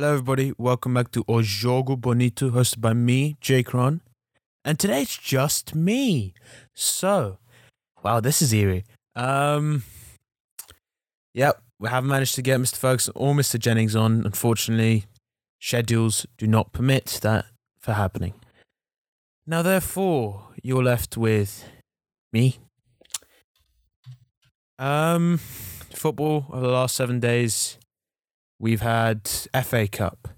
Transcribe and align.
Hello, 0.00 0.14
everybody. 0.14 0.54
Welcome 0.56 0.94
back 0.94 1.10
to 1.10 1.26
O 1.28 1.42
Jogo 1.42 1.94
Bonito, 1.94 2.48
hosted 2.48 2.80
by 2.80 2.94
me, 2.94 3.36
Jaaikaran. 3.42 4.00
And 4.64 4.78
today 4.78 5.02
it's 5.02 5.14
just 5.14 5.74
me. 5.74 6.32
So, 6.74 7.36
wow, 8.02 8.20
this 8.20 8.40
is 8.40 8.54
eerie. 8.54 8.86
Um, 9.14 9.82
yep, 11.34 11.60
we 11.78 11.90
haven't 11.90 12.08
managed 12.08 12.34
to 12.36 12.40
get 12.40 12.58
Mr. 12.58 12.76
Ferguson 12.76 13.12
or 13.14 13.34
Mr. 13.34 13.58
Jennings 13.58 13.94
on. 13.94 14.24
Unfortunately, 14.24 15.04
schedules 15.60 16.24
do 16.38 16.46
not 16.46 16.72
permit 16.72 17.18
that 17.20 17.44
for 17.78 17.92
happening. 17.92 18.32
Now, 19.46 19.60
therefore, 19.60 20.46
you're 20.62 20.82
left 20.82 21.18
with 21.18 21.68
me. 22.32 22.56
Um, 24.78 25.36
football 25.36 26.46
over 26.48 26.66
the 26.66 26.72
last 26.72 26.96
seven 26.96 27.20
days. 27.20 27.76
We've 28.60 28.82
had 28.82 29.26
FA 29.64 29.88
Cup. 29.88 30.28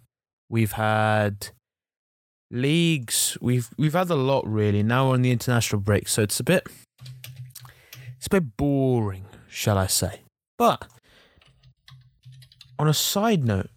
We've 0.48 0.72
had 0.72 1.48
leagues. 2.52 3.36
We've 3.40 3.68
we've 3.76 3.94
had 3.94 4.10
a 4.10 4.14
lot 4.14 4.46
really. 4.46 4.84
Now 4.84 5.08
we're 5.08 5.14
on 5.14 5.22
the 5.22 5.32
international 5.32 5.80
break, 5.80 6.06
so 6.06 6.22
it's 6.22 6.38
a 6.38 6.44
bit 6.44 6.66
it's 8.16 8.28
a 8.28 8.30
bit 8.30 8.56
boring, 8.56 9.24
shall 9.48 9.76
I 9.76 9.88
say. 9.88 10.20
But 10.56 10.86
on 12.78 12.86
a 12.86 12.94
side 12.94 13.44
note, 13.44 13.70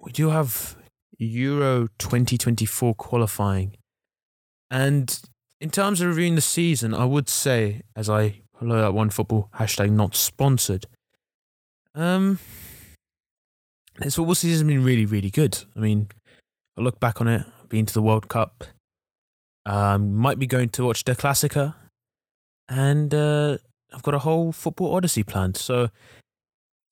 we 0.00 0.10
do 0.10 0.30
have 0.30 0.76
Euro 1.18 1.88
2024 1.98 2.94
qualifying. 2.94 3.76
And 4.70 5.20
in 5.60 5.68
terms 5.68 6.00
of 6.00 6.08
reviewing 6.08 6.36
the 6.36 6.40
season, 6.40 6.94
I 6.94 7.04
would 7.04 7.28
say, 7.28 7.82
as 7.94 8.08
I 8.08 8.40
follow 8.58 8.80
that 8.80 8.94
one 8.94 9.10
football 9.10 9.50
hashtag 9.56 9.90
not 9.90 10.16
sponsored, 10.16 10.86
um, 11.94 12.38
this 14.00 14.16
football 14.16 14.34
season 14.34 14.66
has 14.68 14.74
been 14.74 14.84
really, 14.84 15.06
really 15.06 15.30
good. 15.30 15.58
I 15.76 15.80
mean, 15.80 16.08
I 16.78 16.82
look 16.82 17.00
back 17.00 17.20
on 17.20 17.28
it, 17.28 17.44
been 17.68 17.86
to 17.86 17.94
the 17.94 18.02
World 18.02 18.28
Cup, 18.28 18.64
um, 19.66 20.14
might 20.14 20.38
be 20.38 20.46
going 20.46 20.70
to 20.70 20.84
watch 20.84 21.04
the 21.04 21.14
Classica, 21.14 21.74
and 22.68 23.14
uh, 23.14 23.58
I've 23.92 24.02
got 24.02 24.14
a 24.14 24.20
whole 24.20 24.52
football 24.52 24.94
odyssey 24.94 25.22
planned. 25.22 25.56
So 25.56 25.90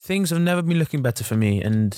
things 0.03 0.31
have 0.31 0.41
never 0.41 0.63
been 0.63 0.79
looking 0.79 1.03
better 1.03 1.25
for 1.25 1.37
me. 1.37 1.63
And 1.63 1.97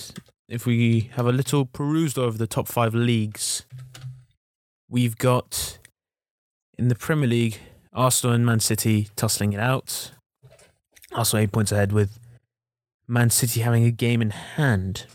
if 0.48 0.66
we 0.66 1.10
have 1.14 1.26
a 1.26 1.32
little 1.32 1.66
perused 1.66 2.18
over 2.18 2.36
the 2.36 2.46
top 2.46 2.68
five 2.68 2.94
leagues, 2.94 3.64
we've 4.88 5.16
got 5.16 5.78
in 6.78 6.88
the 6.88 6.94
Premier 6.94 7.28
League 7.28 7.58
Arsenal 7.92 8.34
and 8.34 8.46
Man 8.46 8.60
City 8.60 9.08
tussling 9.16 9.52
it 9.52 9.60
out. 9.60 10.12
Arsenal 11.12 11.42
eight 11.42 11.52
points 11.52 11.72
ahead 11.72 11.92
with 11.92 12.18
Man 13.10 13.28
City 13.28 13.60
having 13.60 13.84
a 13.84 13.90
game 13.90 14.22
in 14.22 14.30
hand, 14.30 15.06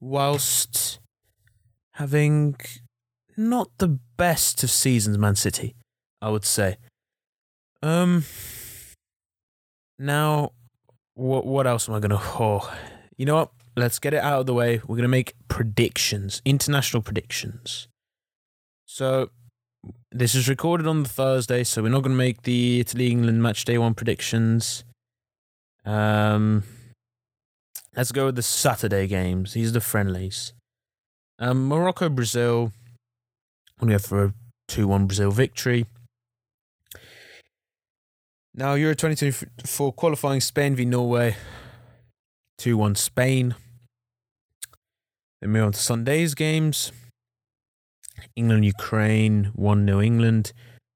whilst 0.00 1.00
having 1.92 2.56
not 3.38 3.70
the 3.78 3.98
best 4.18 4.62
of 4.62 4.70
seasons, 4.70 5.16
Man 5.16 5.34
City, 5.34 5.74
I 6.20 6.28
would 6.28 6.44
say. 6.44 6.76
Um. 7.82 8.24
Now, 9.98 10.50
what 11.14 11.46
what 11.46 11.66
else 11.66 11.88
am 11.88 11.94
I 11.94 12.00
gonna? 12.00 12.20
Oh, 12.20 12.70
you 13.16 13.24
know 13.24 13.36
what? 13.36 13.52
Let's 13.74 13.98
get 13.98 14.12
it 14.12 14.22
out 14.22 14.40
of 14.40 14.46
the 14.46 14.52
way. 14.52 14.82
We're 14.86 14.96
gonna 14.96 15.08
make 15.08 15.32
predictions, 15.48 16.42
international 16.44 17.02
predictions. 17.02 17.88
So, 18.84 19.30
this 20.12 20.34
is 20.34 20.50
recorded 20.50 20.86
on 20.86 21.02
the 21.02 21.08
Thursday, 21.08 21.64
so 21.64 21.82
we're 21.82 21.88
not 21.88 22.02
gonna 22.02 22.14
make 22.14 22.42
the 22.42 22.80
Italy 22.80 23.10
England 23.10 23.42
match 23.42 23.64
day 23.64 23.78
one 23.78 23.94
predictions. 23.94 24.84
Um, 25.84 26.64
let's 27.96 28.12
go 28.12 28.26
with 28.26 28.36
the 28.36 28.42
Saturday 28.42 29.06
games. 29.06 29.52
These 29.52 29.70
are 29.70 29.74
the 29.74 29.80
friendlies. 29.80 30.52
Um, 31.38 31.68
Morocco, 31.68 32.08
Brazil. 32.08 32.72
We 33.80 33.92
have 33.92 34.04
for 34.04 34.24
a 34.24 34.34
2 34.68 34.86
1 34.86 35.06
Brazil 35.06 35.30
victory. 35.30 35.86
Now, 38.54 38.74
Euro 38.74 38.94
2024 38.94 39.92
qualifying 39.94 40.40
Spain 40.40 40.76
v 40.76 40.84
Norway. 40.84 41.36
2 42.58 42.76
1 42.76 42.94
Spain. 42.94 43.54
Then 45.40 45.50
move 45.50 45.64
on 45.64 45.72
to 45.72 45.78
Sunday's 45.78 46.34
games. 46.34 46.92
England, 48.36 48.64
Ukraine, 48.64 49.50
1 49.54 49.86
0 49.86 50.00
England. 50.00 50.52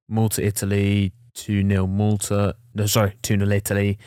Malta, 0.08 0.44
Italy, 0.44 1.12
2 1.34 1.68
0 1.68 1.86
Malta. 1.86 2.54
No, 2.74 2.86
sorry, 2.86 3.14
2 3.22 3.38
0 3.38 3.50
Italy. 3.50 3.98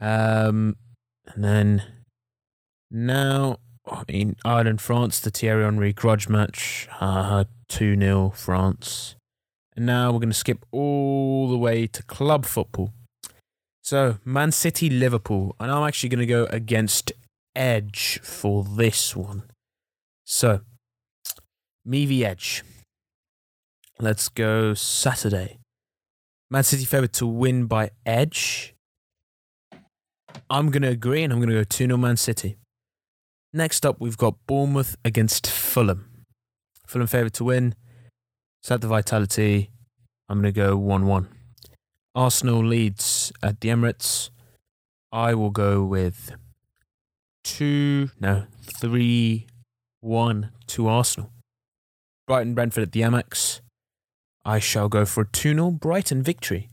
Um, 0.00 0.76
and 1.26 1.44
then 1.44 1.82
now, 2.90 3.58
in 4.08 4.36
Ireland, 4.44 4.80
France, 4.80 5.20
the 5.20 5.30
Thierry 5.30 5.64
Henry 5.64 5.92
grudge 5.92 6.28
match, 6.28 6.88
uh, 7.00 7.44
2 7.68 7.96
0 7.98 8.30
France. 8.34 9.16
And 9.76 9.86
now 9.86 10.10
we're 10.10 10.18
going 10.18 10.30
to 10.30 10.34
skip 10.34 10.64
all 10.72 11.48
the 11.48 11.58
way 11.58 11.86
to 11.86 12.02
club 12.02 12.44
football. 12.44 12.92
So, 13.82 14.18
Man 14.24 14.52
City, 14.52 14.90
Liverpool. 14.90 15.54
And 15.60 15.70
I'm 15.70 15.86
actually 15.86 16.08
going 16.08 16.20
to 16.20 16.26
go 16.26 16.46
against 16.50 17.12
Edge 17.54 18.20
for 18.22 18.64
this 18.64 19.14
one. 19.14 19.44
So, 20.24 20.60
me 21.84 22.06
v 22.06 22.24
Edge. 22.24 22.62
Let's 23.98 24.28
go 24.28 24.74
Saturday. 24.74 25.58
Man 26.50 26.64
City 26.64 26.84
favourite 26.84 27.12
to 27.14 27.26
win 27.26 27.66
by 27.66 27.90
Edge. 28.04 28.74
I'm 30.48 30.70
going 30.70 30.82
to 30.82 30.88
agree 30.88 31.22
and 31.22 31.32
I'm 31.32 31.38
going 31.38 31.50
to 31.50 31.56
go 31.56 31.64
2 31.64 31.86
0 31.86 31.96
Man 31.96 32.16
City. 32.16 32.56
Next 33.52 33.84
up, 33.84 33.96
we've 34.00 34.16
got 34.16 34.34
Bournemouth 34.46 34.96
against 35.04 35.48
Fulham. 35.48 36.24
Fulham 36.86 37.06
favourite 37.06 37.34
to 37.34 37.44
win. 37.44 37.74
Set 38.62 38.80
the 38.80 38.88
vitality. 38.88 39.70
I'm 40.28 40.40
going 40.40 40.52
to 40.52 40.60
go 40.60 40.76
1 40.76 41.06
1. 41.06 41.28
Arsenal 42.14 42.64
leads 42.64 43.32
at 43.42 43.60
the 43.60 43.68
Emirates. 43.68 44.30
I 45.12 45.34
will 45.34 45.50
go 45.50 45.82
with 45.84 46.32
2, 47.44 48.10
no, 48.20 48.44
3 48.62 49.46
1 50.00 50.52
to 50.68 50.88
Arsenal. 50.88 51.32
Brighton 52.26 52.54
Brentford 52.54 52.82
at 52.84 52.92
the 52.92 53.00
Amex. 53.00 53.60
I 54.44 54.58
shall 54.58 54.88
go 54.88 55.04
for 55.04 55.22
a 55.22 55.26
2 55.26 55.54
0 55.54 55.70
Brighton 55.72 56.22
victory. 56.22 56.68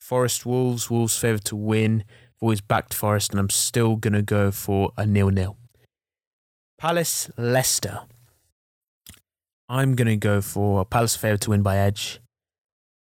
Forest 0.00 0.44
Wolves, 0.44 0.90
Wolves 0.90 1.16
favourite 1.16 1.44
to 1.44 1.56
win 1.56 2.04
always 2.42 2.60
backed 2.60 2.92
Forest, 2.92 3.30
and 3.30 3.40
I'm 3.40 3.50
still 3.50 3.96
going 3.96 4.12
to 4.12 4.22
go 4.22 4.50
for 4.50 4.92
a 4.98 5.06
nil 5.06 5.30
nil. 5.30 5.56
Palace 6.76 7.30
Leicester. 7.38 8.00
I'm 9.68 9.94
going 9.94 10.08
to 10.08 10.16
go 10.16 10.40
for 10.40 10.84
Palace 10.84 11.16
favourite 11.16 11.40
to 11.42 11.50
win 11.50 11.62
by 11.62 11.78
edge. 11.78 12.20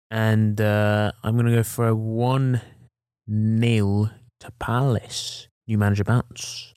And 0.10 0.60
uh, 0.62 1.12
I'm 1.24 1.36
going 1.36 1.48
to 1.48 1.52
go 1.52 1.64
for 1.64 1.90
a 1.90 1.96
1 1.96 2.62
nil 3.28 4.10
to 4.40 4.52
Palace. 4.60 5.50
New 5.68 5.78
manager 5.78 6.06
bounce. 6.06 6.74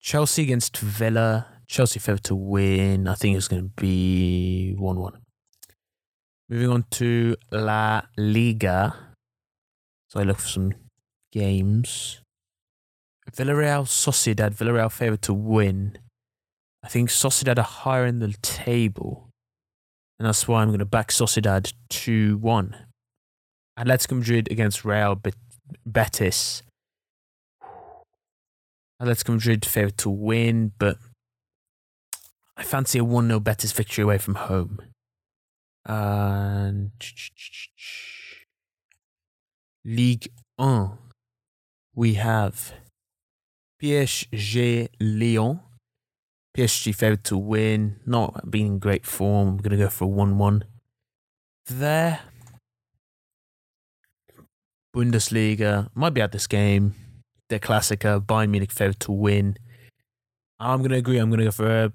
Chelsea 0.00 0.42
against 0.42 0.76
Villa. 0.76 1.46
Chelsea 1.66 1.98
favourite 1.98 2.24
to 2.24 2.34
win. 2.34 3.08
I 3.08 3.14
think 3.14 3.36
it's 3.36 3.48
going 3.48 3.62
to 3.62 3.70
be 3.80 4.74
1 4.76 5.00
1. 5.00 5.12
Moving 6.50 6.68
on 6.68 6.84
to 6.92 7.36
La 7.50 8.02
Liga. 8.16 8.94
So 10.08 10.20
I 10.20 10.24
look 10.24 10.38
for 10.38 10.48
some 10.48 10.74
games. 11.32 12.20
Villarreal, 13.32 13.86
Sociedad, 13.86 14.54
Villarreal 14.54 14.90
favourite 14.90 15.22
to 15.22 15.34
win. 15.34 15.98
I 16.82 16.88
think 16.88 17.10
Sociedad 17.10 17.58
are 17.58 17.62
higher 17.62 18.06
in 18.06 18.20
the 18.20 18.34
table. 18.42 19.28
And 20.18 20.26
that's 20.26 20.48
why 20.48 20.62
I'm 20.62 20.68
going 20.68 20.78
to 20.78 20.84
back 20.84 21.08
Sociedad 21.08 21.72
2 21.90 22.38
1. 22.38 22.76
Atletico 23.78 24.16
Madrid 24.18 24.50
against 24.50 24.84
Real 24.84 25.20
Betis. 25.84 26.62
Atletico 29.02 29.34
Madrid 29.34 29.66
favourite 29.66 29.98
to 29.98 30.08
win, 30.08 30.72
but 30.78 30.96
I 32.56 32.62
fancy 32.62 32.98
a 32.98 33.04
1 33.04 33.26
0 33.26 33.40
Betis 33.40 33.72
victory 33.72 34.04
away 34.04 34.16
from 34.16 34.36
home. 34.36 34.80
And 35.84 36.92
Ligue 39.84 40.28
1 40.56 40.98
we 41.96 42.14
have 42.14 42.74
PSG 43.82 44.88
Lyon. 45.00 45.60
PSG 46.56 46.94
favourite 46.94 47.24
to 47.24 47.36
win, 47.36 47.96
not 48.06 48.50
being 48.50 48.66
in 48.66 48.78
great 48.78 49.04
form. 49.04 49.48
I'm 49.48 49.56
going 49.56 49.72
to 49.72 49.84
go 49.84 49.88
for 49.88 50.04
a 50.04 50.08
1 50.08 50.38
1. 50.38 50.64
There. 51.66 52.20
Bundesliga, 54.94 55.90
might 55.94 56.14
be 56.14 56.22
at 56.22 56.32
this 56.32 56.46
game. 56.46 56.94
Der 57.50 57.58
Klassiker, 57.58 58.20
Bayern 58.20 58.50
Munich 58.50 58.72
favourite 58.72 59.00
to 59.00 59.12
win. 59.12 59.56
I'm 60.58 60.78
going 60.78 60.90
to 60.90 60.96
agree. 60.96 61.18
I'm 61.18 61.28
going 61.28 61.40
to 61.40 61.46
go 61.46 61.50
for 61.50 61.84
a 61.84 61.92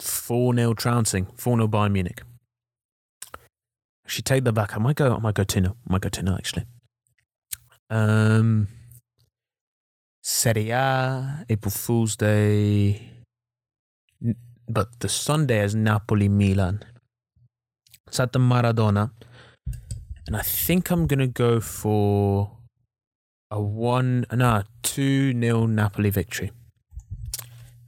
4 0.00 0.54
0 0.54 0.74
trouncing. 0.74 1.26
4 1.36 1.56
0 1.56 1.68
Bayern 1.68 1.92
Munich. 1.92 2.22
Actually, 4.04 4.22
take 4.22 4.44
that 4.44 4.52
back. 4.52 4.74
I 4.74 4.78
might 4.80 4.96
go, 4.96 5.14
I 5.14 5.18
might 5.20 5.34
go 5.34 5.44
2 5.44 5.60
0. 5.60 5.76
I 5.88 5.92
might 5.92 6.00
go 6.00 6.08
2 6.08 6.22
0 6.22 6.34
actually. 6.34 6.64
Um, 7.88 8.66
Serie 10.24 10.70
A, 10.70 11.44
April 11.48 11.72
Fool's 11.72 12.14
Day. 12.14 13.10
But 14.68 15.00
the 15.00 15.08
Sunday 15.08 15.64
is 15.64 15.74
Napoli 15.74 16.28
Milan. 16.28 16.84
It's 18.06 18.20
at 18.20 18.32
the 18.32 18.38
Maradona. 18.38 19.10
And 20.28 20.36
I 20.36 20.42
think 20.42 20.90
I'm 20.90 21.08
going 21.08 21.18
to 21.18 21.26
go 21.26 21.58
for 21.58 22.52
a 23.50 23.60
1, 23.60 24.26
no, 24.32 24.62
2 24.84 25.34
nil 25.34 25.66
Napoli 25.66 26.10
victory. 26.10 26.52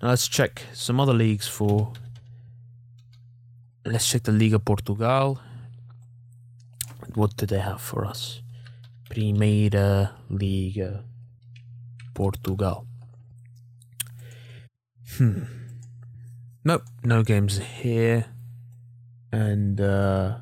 Now 0.02 0.08
let's 0.08 0.26
check 0.26 0.62
some 0.72 0.98
other 0.98 1.14
leagues 1.14 1.46
for. 1.46 1.92
Let's 3.86 4.08
check 4.08 4.24
the 4.24 4.32
Liga 4.32 4.58
Portugal. 4.58 5.38
What 7.14 7.36
do 7.36 7.46
they 7.46 7.60
have 7.60 7.80
for 7.80 8.04
us? 8.04 8.42
Primeira 9.08 10.16
Liga 10.28 11.04
Portugal. 12.14 12.86
Hmm. 15.16 15.42
Nope, 16.64 16.84
no 17.02 17.22
games 17.22 17.58
here. 17.58 18.26
And 19.30 19.80
uh 19.80 20.38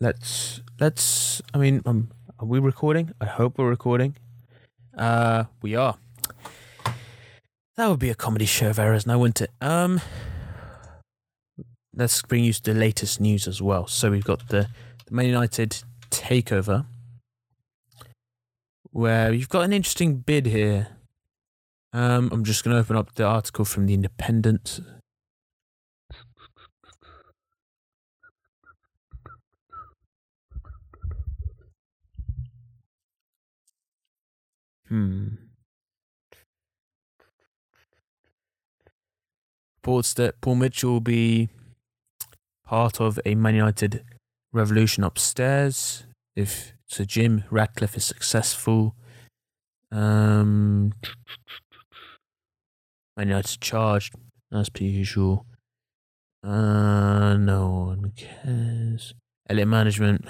let's 0.00 0.62
let's 0.80 1.42
I 1.54 1.58
mean 1.58 1.82
um 1.86 2.10
are 2.38 2.46
we 2.46 2.58
recording? 2.58 3.12
I 3.20 3.26
hope 3.26 3.58
we're 3.58 3.68
recording. 3.68 4.16
Uh 4.96 5.44
we 5.62 5.76
are. 5.76 5.96
That 7.76 7.88
would 7.88 8.00
be 8.00 8.10
a 8.10 8.14
comedy 8.14 8.46
show 8.46 8.70
of 8.70 8.78
errors 8.78 9.06
now, 9.06 9.18
wouldn't 9.18 9.40
it? 9.42 9.50
Um 9.60 10.00
let's 11.94 12.22
bring 12.22 12.44
you 12.44 12.52
the 12.52 12.74
latest 12.74 13.20
news 13.20 13.46
as 13.46 13.60
well. 13.60 13.86
So 13.86 14.10
we've 14.10 14.24
got 14.24 14.48
the, 14.48 14.68
the 15.06 15.14
Man 15.14 15.26
United 15.26 15.82
takeover 16.10 16.86
where 18.90 19.32
you've 19.32 19.48
got 19.48 19.62
an 19.62 19.72
interesting 19.72 20.18
bid 20.18 20.46
here. 20.46 20.88
Um, 21.92 22.30
I'm 22.32 22.44
just 22.44 22.64
going 22.64 22.74
to 22.74 22.80
open 22.80 22.96
up 22.96 23.14
the 23.14 23.24
article 23.24 23.64
from 23.64 23.86
the 23.86 23.94
Independent. 23.94 24.80
Hmm. 34.88 35.28
Reports 39.78 40.14
that 40.14 40.40
Paul 40.40 40.56
Mitchell 40.56 40.92
will 40.92 41.00
be 41.00 41.48
part 42.64 43.00
of 43.00 43.18
a 43.24 43.34
Man 43.36 43.54
United 43.54 44.04
revolution 44.52 45.04
upstairs 45.04 46.04
if 46.34 46.72
Sir 46.90 47.04
Jim 47.04 47.44
Ratcliffe 47.52 47.96
is 47.96 48.04
successful. 48.04 48.96
Um, 49.92 50.92
Man 53.16 53.28
United 53.28 53.60
charged 53.60 54.16
as 54.52 54.70
per 54.70 54.82
usual. 54.82 55.46
Uh, 56.42 57.36
no 57.36 57.68
one 57.86 58.12
cares. 58.16 59.14
Elliott 59.48 59.68
management 59.68 60.24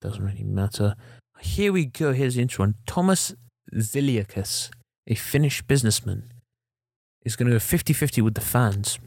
doesn't 0.00 0.24
really 0.24 0.42
matter. 0.42 0.96
Here 1.40 1.72
we 1.72 1.84
go. 1.84 2.12
Here's 2.12 2.34
the 2.34 2.42
intro 2.42 2.64
one. 2.64 2.74
Thomas 2.88 3.32
Zilliacus, 3.72 4.70
a 5.06 5.14
Finnish 5.14 5.62
businessman, 5.62 6.32
is 7.24 7.36
going 7.36 7.46
to 7.46 7.54
go 7.54 7.60
50 7.60 7.92
50 7.92 8.22
with 8.22 8.34
the 8.34 8.40
fans. 8.40 8.98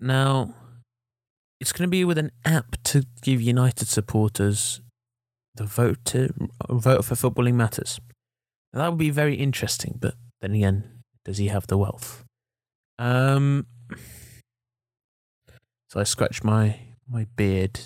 Now, 0.00 0.56
it's 1.60 1.70
going 1.72 1.86
to 1.86 1.90
be 1.90 2.04
with 2.04 2.18
an 2.18 2.32
app 2.44 2.82
to 2.84 3.04
give 3.22 3.40
United 3.40 3.86
supporters 3.86 4.80
the 5.54 5.64
vote 5.64 5.98
to 6.06 6.32
vote 6.68 7.04
for 7.04 7.14
footballing 7.14 7.54
matters. 7.54 8.00
Now, 8.72 8.80
that 8.80 8.88
would 8.90 8.98
be 8.98 9.10
very 9.10 9.34
interesting, 9.34 9.98
but 10.00 10.14
then 10.40 10.54
again, 10.54 11.02
does 11.24 11.38
he 11.38 11.48
have 11.48 11.66
the 11.66 11.76
wealth? 11.76 12.24
Um, 12.98 13.66
so 15.88 16.00
I 16.00 16.04
scratch 16.04 16.44
my 16.44 16.78
my 17.08 17.26
beard. 17.36 17.80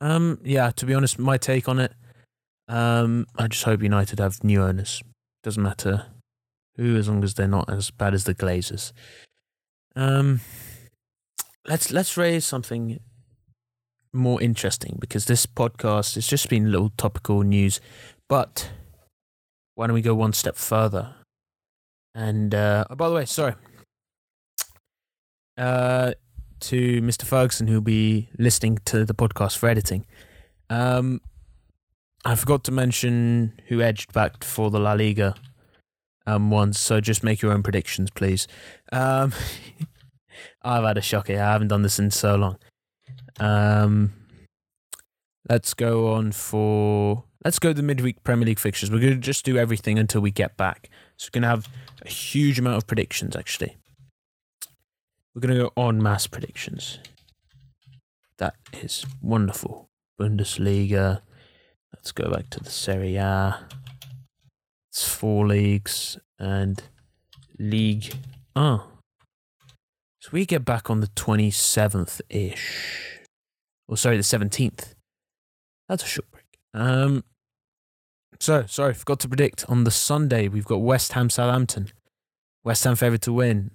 Um, 0.00 0.38
yeah, 0.44 0.70
to 0.70 0.86
be 0.86 0.94
honest, 0.94 1.18
my 1.18 1.36
take 1.38 1.68
on 1.68 1.80
it, 1.80 1.92
um, 2.68 3.26
I 3.36 3.48
just 3.48 3.64
hope 3.64 3.82
United 3.82 4.20
have 4.20 4.44
new 4.44 4.62
owners. 4.62 5.02
Doesn't 5.42 5.62
matter 5.62 6.06
who, 6.76 6.96
as 6.96 7.08
long 7.08 7.24
as 7.24 7.34
they're 7.34 7.48
not 7.48 7.68
as 7.68 7.90
bad 7.90 8.14
as 8.14 8.24
the 8.24 8.34
Glazers. 8.34 8.92
Um, 9.96 10.40
let's 11.66 11.90
let's 11.90 12.16
raise 12.16 12.44
something 12.44 13.00
more 14.12 14.40
interesting 14.40 14.96
because 15.00 15.26
this 15.26 15.46
podcast 15.46 16.14
has 16.14 16.26
just 16.26 16.48
been 16.48 16.70
little 16.70 16.90
topical 16.96 17.42
news, 17.42 17.80
but 18.28 18.70
why 19.74 19.86
don't 19.86 19.94
we 19.94 20.02
go 20.02 20.14
one 20.14 20.32
step 20.32 20.56
further? 20.56 21.14
And 22.14 22.54
uh, 22.54 22.84
oh, 22.90 22.94
by 22.96 23.08
the 23.08 23.14
way, 23.14 23.24
sorry. 23.26 23.54
Uh, 25.56 26.12
to 26.60 27.00
Mr. 27.02 27.24
Ferguson, 27.24 27.68
who'll 27.68 27.80
be 27.80 28.28
listening 28.38 28.78
to 28.86 29.04
the 29.04 29.14
podcast 29.14 29.56
for 29.56 29.68
editing. 29.68 30.04
Um, 30.70 31.20
I 32.24 32.34
forgot 32.34 32.64
to 32.64 32.72
mention 32.72 33.60
who 33.68 33.80
edged 33.80 34.12
back 34.12 34.42
for 34.42 34.70
the 34.70 34.80
La 34.80 34.92
Liga 34.92 35.34
um, 36.26 36.50
once, 36.50 36.78
so 36.78 37.00
just 37.00 37.22
make 37.22 37.40
your 37.40 37.52
own 37.52 37.62
predictions, 37.62 38.10
please. 38.10 38.46
Um, 38.92 39.32
I've 40.62 40.84
had 40.84 40.98
a 40.98 41.02
shocker. 41.02 41.34
I 41.34 41.52
haven't 41.52 41.68
done 41.68 41.82
this 41.82 41.98
in 41.98 42.10
so 42.10 42.36
long. 42.36 42.58
Um, 43.40 44.12
let's 45.48 45.74
go 45.74 46.12
on 46.12 46.32
for. 46.32 47.24
Let's 47.44 47.58
go 47.58 47.72
the 47.72 47.82
midweek 47.82 48.24
Premier 48.24 48.46
League 48.46 48.58
fixtures. 48.58 48.90
We're 48.90 49.00
to 49.14 49.16
just 49.16 49.44
do 49.44 49.56
everything 49.56 49.98
until 49.98 50.20
we 50.20 50.30
get 50.30 50.56
back. 50.56 50.90
So 51.16 51.28
we're 51.28 51.40
to 51.42 51.48
have 51.48 51.68
a 52.04 52.08
huge 52.08 52.58
amount 52.58 52.76
of 52.76 52.86
predictions, 52.86 53.36
actually. 53.36 53.76
We're 55.34 55.42
to 55.54 55.64
go 55.64 55.72
on 55.76 56.02
mass 56.02 56.26
predictions. 56.26 56.98
That 58.38 58.54
is 58.72 59.06
wonderful. 59.22 59.88
Bundesliga. 60.20 61.22
Let's 61.94 62.12
go 62.12 62.30
back 62.30 62.50
to 62.50 62.60
the 62.60 62.70
Serie 62.70 63.16
A. 63.16 63.66
It's 64.90 65.08
four 65.08 65.46
leagues 65.46 66.18
and 66.38 66.82
League. 67.58 68.14
Oh. 68.56 68.86
So 70.20 70.30
we 70.32 70.46
get 70.46 70.64
back 70.64 70.90
on 70.90 71.00
the 71.00 71.06
27th 71.08 72.20
ish. 72.28 73.17
Or 73.88 73.96
sorry, 73.96 74.16
the 74.16 74.22
17th. 74.22 74.94
That's 75.88 76.04
a 76.04 76.06
short 76.06 76.30
break. 76.30 76.44
Um, 76.74 77.24
so, 78.38 78.64
sorry, 78.66 78.94
forgot 78.94 79.20
to 79.20 79.28
predict. 79.28 79.64
On 79.68 79.84
the 79.84 79.90
Sunday, 79.90 80.48
we've 80.48 80.64
got 80.64 80.82
West 80.82 81.12
Ham 81.12 81.30
Southampton. 81.30 81.88
West 82.62 82.84
Ham 82.84 82.94
favourite 82.96 83.22
to 83.22 83.32
win. 83.32 83.70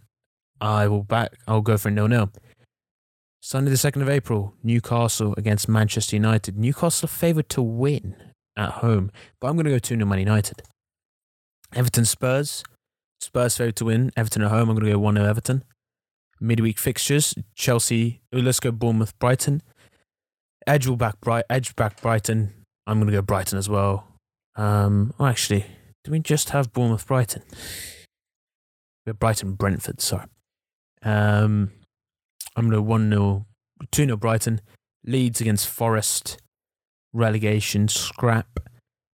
I 0.62 0.88
will 0.88 1.04
back. 1.04 1.34
I'll 1.48 1.62
go 1.62 1.78
for 1.78 1.90
nil 1.90 2.08
nil. 2.08 2.32
Sunday, 3.42 3.72
the 3.72 3.78
second 3.78 4.02
of 4.02 4.10
April, 4.10 4.54
Newcastle 4.64 5.34
against 5.38 5.68
Manchester 5.68 6.16
United. 6.16 6.58
Newcastle 6.58 7.10
favourite 7.10 7.50
to 7.50 7.62
win 7.62 8.16
at 8.56 8.70
home, 8.70 9.12
but 9.42 9.48
I'm 9.48 9.56
going 9.56 9.66
to 9.66 9.72
go 9.72 9.80
two 9.80 9.96
0 9.96 10.06
Man 10.06 10.20
United. 10.20 10.62
Everton 11.76 12.06
Spurs. 12.06 12.64
Spurs 13.20 13.58
favourite 13.58 13.76
to 13.78 13.86
win. 13.86 14.12
Everton 14.16 14.44
at 14.44 14.52
home. 14.52 14.70
I'm 14.70 14.76
going 14.76 14.86
to 14.86 14.92
go 14.92 15.00
one 15.00 15.16
0 15.16 15.28
Everton. 15.28 15.64
Midweek 16.40 16.80
fixtures: 16.80 17.36
Chelsea. 17.56 18.22
oh, 18.32 18.38
Let's 18.38 18.62
go 18.62 18.72
Bournemouth, 18.72 19.18
Brighton. 19.20 19.62
Edge 20.68 20.88
will 20.88 20.96
back 20.96 21.20
Bright. 21.22 21.46
Edge 21.50 21.76
back 21.76 22.02
Brighton. 22.02 22.54
I'm 22.86 23.00
going 23.00 23.08
to 23.08 23.14
go 23.14 23.22
Brighton 23.22 23.58
as 23.58 23.70
well. 23.70 24.08
Um, 24.56 25.14
oh, 25.20 25.26
actually, 25.26 25.66
do 26.04 26.12
we 26.12 26.20
just 26.20 26.52
have 26.52 26.74
Bournemouth, 26.74 27.08
Brighton? 27.08 27.44
We 29.06 29.10
have 29.10 29.20
Brighton, 29.20 29.54
Brentford. 29.54 30.02
Sorry. 30.02 30.26
Um, 31.02 31.72
I'm 32.56 32.70
going 32.70 32.72
to 32.72 32.82
1 32.82 33.10
0, 33.10 33.46
2 33.92 34.06
0 34.06 34.18
Brighton. 34.18 34.62
Leeds 35.06 35.42
against 35.42 35.68
Forest. 35.68 36.38
Relegation 37.14 37.88
scrap. 37.88 38.60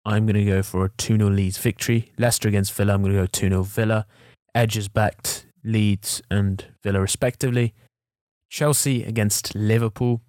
I'm 0.05 0.25
going 0.25 0.35
to 0.35 0.45
go 0.45 0.61
for 0.61 0.85
a 0.85 0.89
2 0.89 1.17
0 1.17 1.29
Leeds 1.29 1.57
victory. 1.57 2.11
Leicester 2.17 2.47
against 2.47 2.73
Villa. 2.73 2.93
I'm 2.93 3.01
going 3.01 3.13
to 3.13 3.21
go 3.21 3.27
2 3.27 3.49
0 3.49 3.63
Villa. 3.63 4.05
Edges 4.53 4.87
backed 4.87 5.45
Leeds 5.63 6.21
and 6.29 6.65
Villa 6.83 7.01
respectively. 7.01 7.73
Chelsea 8.49 9.03
against 9.03 9.53
Liverpool. 9.55 10.21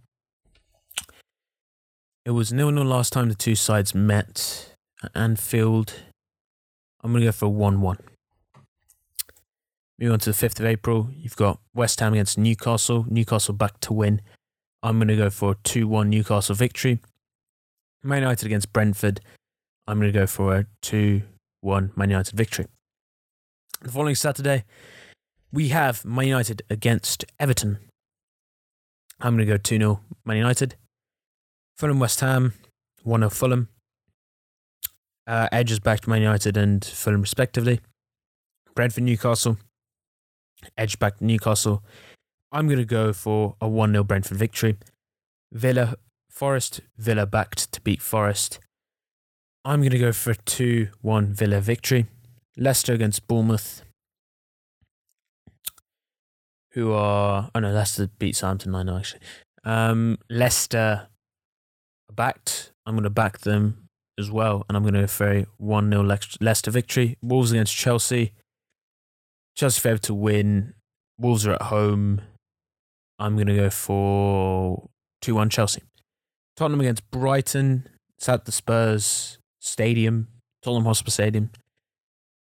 It 2.26 2.32
was 2.32 2.48
0 2.48 2.72
0 2.72 2.82
last 2.82 3.12
time 3.12 3.28
the 3.28 3.36
two 3.36 3.54
sides 3.54 3.94
met 3.94 4.74
at 5.00 5.12
Anfield. 5.14 5.94
I'm 7.00 7.12
going 7.12 7.20
to 7.20 7.28
go 7.28 7.30
for 7.30 7.46
1 7.46 7.80
1. 7.80 7.98
Moving 10.00 10.12
on 10.12 10.18
to 10.18 10.32
the 10.32 10.36
5th 10.36 10.58
of 10.58 10.66
April, 10.66 11.08
you've 11.14 11.36
got 11.36 11.60
West 11.72 12.00
Ham 12.00 12.14
against 12.14 12.36
Newcastle. 12.36 13.06
Newcastle 13.08 13.54
back 13.54 13.78
to 13.78 13.92
win. 13.92 14.22
I'm 14.82 14.98
going 14.98 15.06
to 15.06 15.14
go 15.14 15.30
for 15.30 15.52
a 15.52 15.56
2 15.62 15.86
1 15.86 16.10
Newcastle 16.10 16.56
victory. 16.56 16.98
Man 18.02 18.22
United 18.22 18.44
against 18.44 18.72
Brentford. 18.72 19.20
I'm 19.86 20.00
going 20.00 20.12
to 20.12 20.18
go 20.18 20.26
for 20.26 20.56
a 20.56 20.66
2 20.82 21.22
1 21.60 21.92
Man 21.94 22.10
United 22.10 22.36
victory. 22.36 22.66
The 23.82 23.92
following 23.92 24.16
Saturday, 24.16 24.64
we 25.52 25.68
have 25.68 26.04
Man 26.04 26.26
United 26.26 26.62
against 26.70 27.24
Everton. 27.38 27.78
I'm 29.20 29.36
going 29.36 29.46
to 29.46 29.52
go 29.52 29.58
2 29.58 29.78
0 29.78 30.00
Man 30.24 30.38
United. 30.38 30.74
Fulham 31.76 31.98
West 31.98 32.20
Ham, 32.20 32.54
1 33.02 33.20
0 33.20 33.28
Fulham. 33.28 33.68
Uh, 35.26 35.48
Edge 35.52 35.72
is 35.72 35.78
back 35.78 36.00
to 36.00 36.10
Man 36.10 36.22
United 36.22 36.56
and 36.56 36.82
Fulham, 36.82 37.20
respectively. 37.20 37.80
Brentford, 38.74 39.04
Newcastle. 39.04 39.58
Edge 40.78 40.98
back 40.98 41.18
to 41.18 41.24
Newcastle. 41.24 41.82
I'm 42.50 42.66
going 42.66 42.78
to 42.78 42.86
go 42.86 43.12
for 43.12 43.56
a 43.60 43.68
1 43.68 43.92
0 43.92 44.04
Brentford 44.04 44.38
victory. 44.38 44.76
Villa, 45.52 45.96
Forest, 46.30 46.80
Villa 46.96 47.26
backed 47.26 47.70
to 47.72 47.80
beat 47.82 48.00
Forest. 48.00 48.58
I'm 49.62 49.80
going 49.80 49.90
to 49.90 49.98
go 49.98 50.12
for 50.12 50.30
a 50.30 50.36
2 50.36 50.88
1 51.02 51.34
Villa 51.34 51.60
victory. 51.60 52.06
Leicester 52.56 52.94
against 52.94 53.28
Bournemouth, 53.28 53.82
who 56.72 56.92
are. 56.92 57.50
Oh 57.54 57.60
no, 57.60 57.70
Leicester 57.70 58.08
beat 58.18 58.34
Southampton 58.34 58.72
9 58.72 58.86
0 58.86 58.96
actually. 58.96 59.20
Um, 59.62 60.16
Leicester 60.30 61.08
backed. 62.16 62.72
I'm 62.84 62.94
going 62.94 63.04
to 63.04 63.10
back 63.10 63.40
them 63.40 63.88
as 64.18 64.30
well, 64.30 64.64
and 64.68 64.76
I'm 64.76 64.82
going 64.82 64.94
to 64.94 65.06
for 65.06 65.44
1 65.58 65.90
0 65.90 66.18
Leicester 66.40 66.70
victory. 66.70 67.16
Wolves 67.22 67.52
against 67.52 67.76
Chelsea. 67.76 68.32
Chelsea 69.54 69.80
favourite 69.80 70.02
to 70.02 70.14
win. 70.14 70.74
Wolves 71.18 71.46
are 71.46 71.52
at 71.52 71.62
home. 71.62 72.20
I'm 73.18 73.34
going 73.34 73.46
to 73.46 73.56
go 73.56 73.70
for 73.70 74.88
2 75.22 75.34
1 75.34 75.50
Chelsea. 75.50 75.82
Tottenham 76.56 76.80
against 76.80 77.10
Brighton. 77.10 77.88
It's 78.18 78.28
at 78.28 78.46
the 78.46 78.52
Spurs 78.52 79.38
Stadium, 79.60 80.28
Tottenham 80.62 80.86
Hotspur 80.86 81.10
Stadium. 81.10 81.50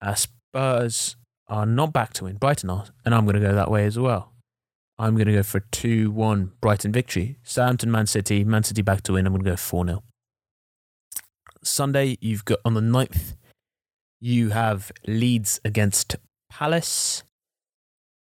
Uh, 0.02 0.16
Spurs 0.16 1.16
are 1.48 1.66
not 1.66 1.94
back 1.94 2.14
to 2.14 2.24
win. 2.24 2.38
Brighton 2.38 2.70
are, 2.70 2.86
and 3.06 3.14
I'm 3.14 3.26
going 3.26 3.36
to 3.36 3.42
go 3.42 3.54
that 3.54 3.70
way 3.70 3.86
as 3.86 4.00
well. 4.00 4.34
I'm 5.00 5.16
going 5.16 5.28
to 5.28 5.34
go 5.34 5.44
for 5.44 5.62
2 5.62 6.12
1 6.12 6.52
Brighton 6.60 6.92
victory. 6.92 7.38
Southampton, 7.42 7.90
Man 7.90 8.06
City, 8.06 8.44
Man 8.44 8.64
City 8.64 8.82
back 8.82 9.02
to 9.04 9.14
win. 9.14 9.26
I'm 9.26 9.32
going 9.32 9.46
to 9.46 9.52
go 9.52 9.56
4 9.56 9.86
0. 9.86 10.04
Sunday, 11.64 12.18
you've 12.20 12.44
got 12.44 12.60
on 12.66 12.74
the 12.74 12.82
9th, 12.82 13.36
you 14.20 14.50
have 14.50 14.92
Leeds 15.08 15.62
against 15.64 16.18
Palace. 16.50 17.24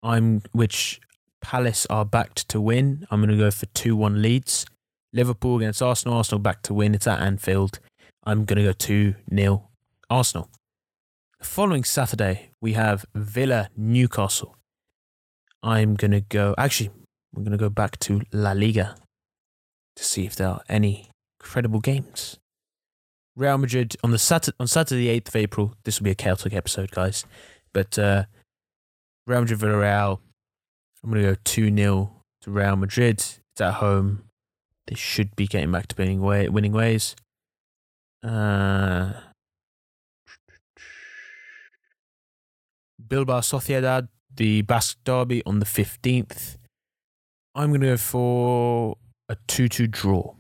I'm 0.05 0.43
which 0.53 1.01
Palace 1.41 1.85
are 1.91 2.05
backed 2.05 2.49
to 2.51 2.61
win. 2.61 3.07
I'm 3.11 3.21
going 3.21 3.37
to 3.37 3.45
go 3.45 3.51
for 3.51 3.67
2 3.67 3.97
1 3.97 4.23
Leeds. 4.23 4.65
Liverpool 5.13 5.57
against 5.57 5.83
Arsenal. 5.83 6.19
Arsenal 6.19 6.39
back 6.39 6.63
to 6.63 6.75
win. 6.75 6.95
It's 6.95 7.09
at 7.09 7.21
Anfield. 7.21 7.81
I'm 8.23 8.45
going 8.45 8.59
to 8.59 8.65
go 8.65 8.73
2 8.73 9.17
0 9.35 9.69
Arsenal. 10.09 10.49
The 11.41 11.45
following 11.45 11.83
Saturday, 11.83 12.51
we 12.61 12.75
have 12.75 13.05
Villa 13.17 13.71
Newcastle. 13.77 14.58
I'm 15.63 15.95
going 15.95 16.13
to 16.13 16.21
go, 16.21 16.55
actually, 16.57 16.91
we're 17.35 17.43
going 17.43 17.53
to 17.53 17.59
go 17.59 17.69
back 17.69 17.99
to 18.01 18.23
La 18.33 18.53
Liga 18.53 18.97
to 19.97 20.05
see 20.05 20.25
if 20.25 20.37
there 20.37 20.49
are 20.49 20.63
any 20.69 21.11
credible 21.41 21.81
games. 21.81 22.39
Real 23.37 23.59
Madrid 23.59 23.97
on 24.03 24.11
the 24.11 24.19
Saturday, 24.19 24.57
on 24.59 24.67
Saturday, 24.67 25.07
8th 25.21 25.29
of 25.29 25.37
April. 25.37 25.75
This 25.85 26.01
will 26.01 26.05
be 26.05 26.11
a 26.11 26.17
chaotic 26.17 26.53
episode, 26.53 26.91
guys. 26.91 27.25
But 27.73 27.99
uh, 27.99 28.25
Real 29.27 29.41
Madrid 29.41 29.61
Villarreal, 29.61 30.19
I'm 31.03 31.11
going 31.11 31.23
to 31.23 31.33
go 31.35 31.41
2 31.45 31.75
0 31.77 32.13
to 32.43 32.51
Real 32.51 32.77
Madrid. 32.77 33.19
It's 33.19 33.61
at 33.61 33.75
home. 33.75 34.25
They 34.89 34.97
should 34.97 35.37
be 35.37 35.47
getting 35.47 35.71
back 35.71 35.87
to 35.89 35.97
winning, 35.97 36.21
way, 36.21 36.49
winning 36.49 36.73
ways. 36.73 37.15
Uh, 38.25 39.13
Bilbao 43.07 43.41
Sociedad, 43.41 44.09
the 44.39 44.63
Basque 44.63 44.99
Derby 45.05 45.43
on 45.45 45.59
the 45.59 45.67
15th. 45.67 46.57
I'm 47.55 47.71
going 47.71 47.81
to 47.81 47.87
go 47.89 47.97
for 47.97 48.97
a 49.29 49.37
2 49.49 49.69
2 49.69 49.87
draw. 49.89 50.35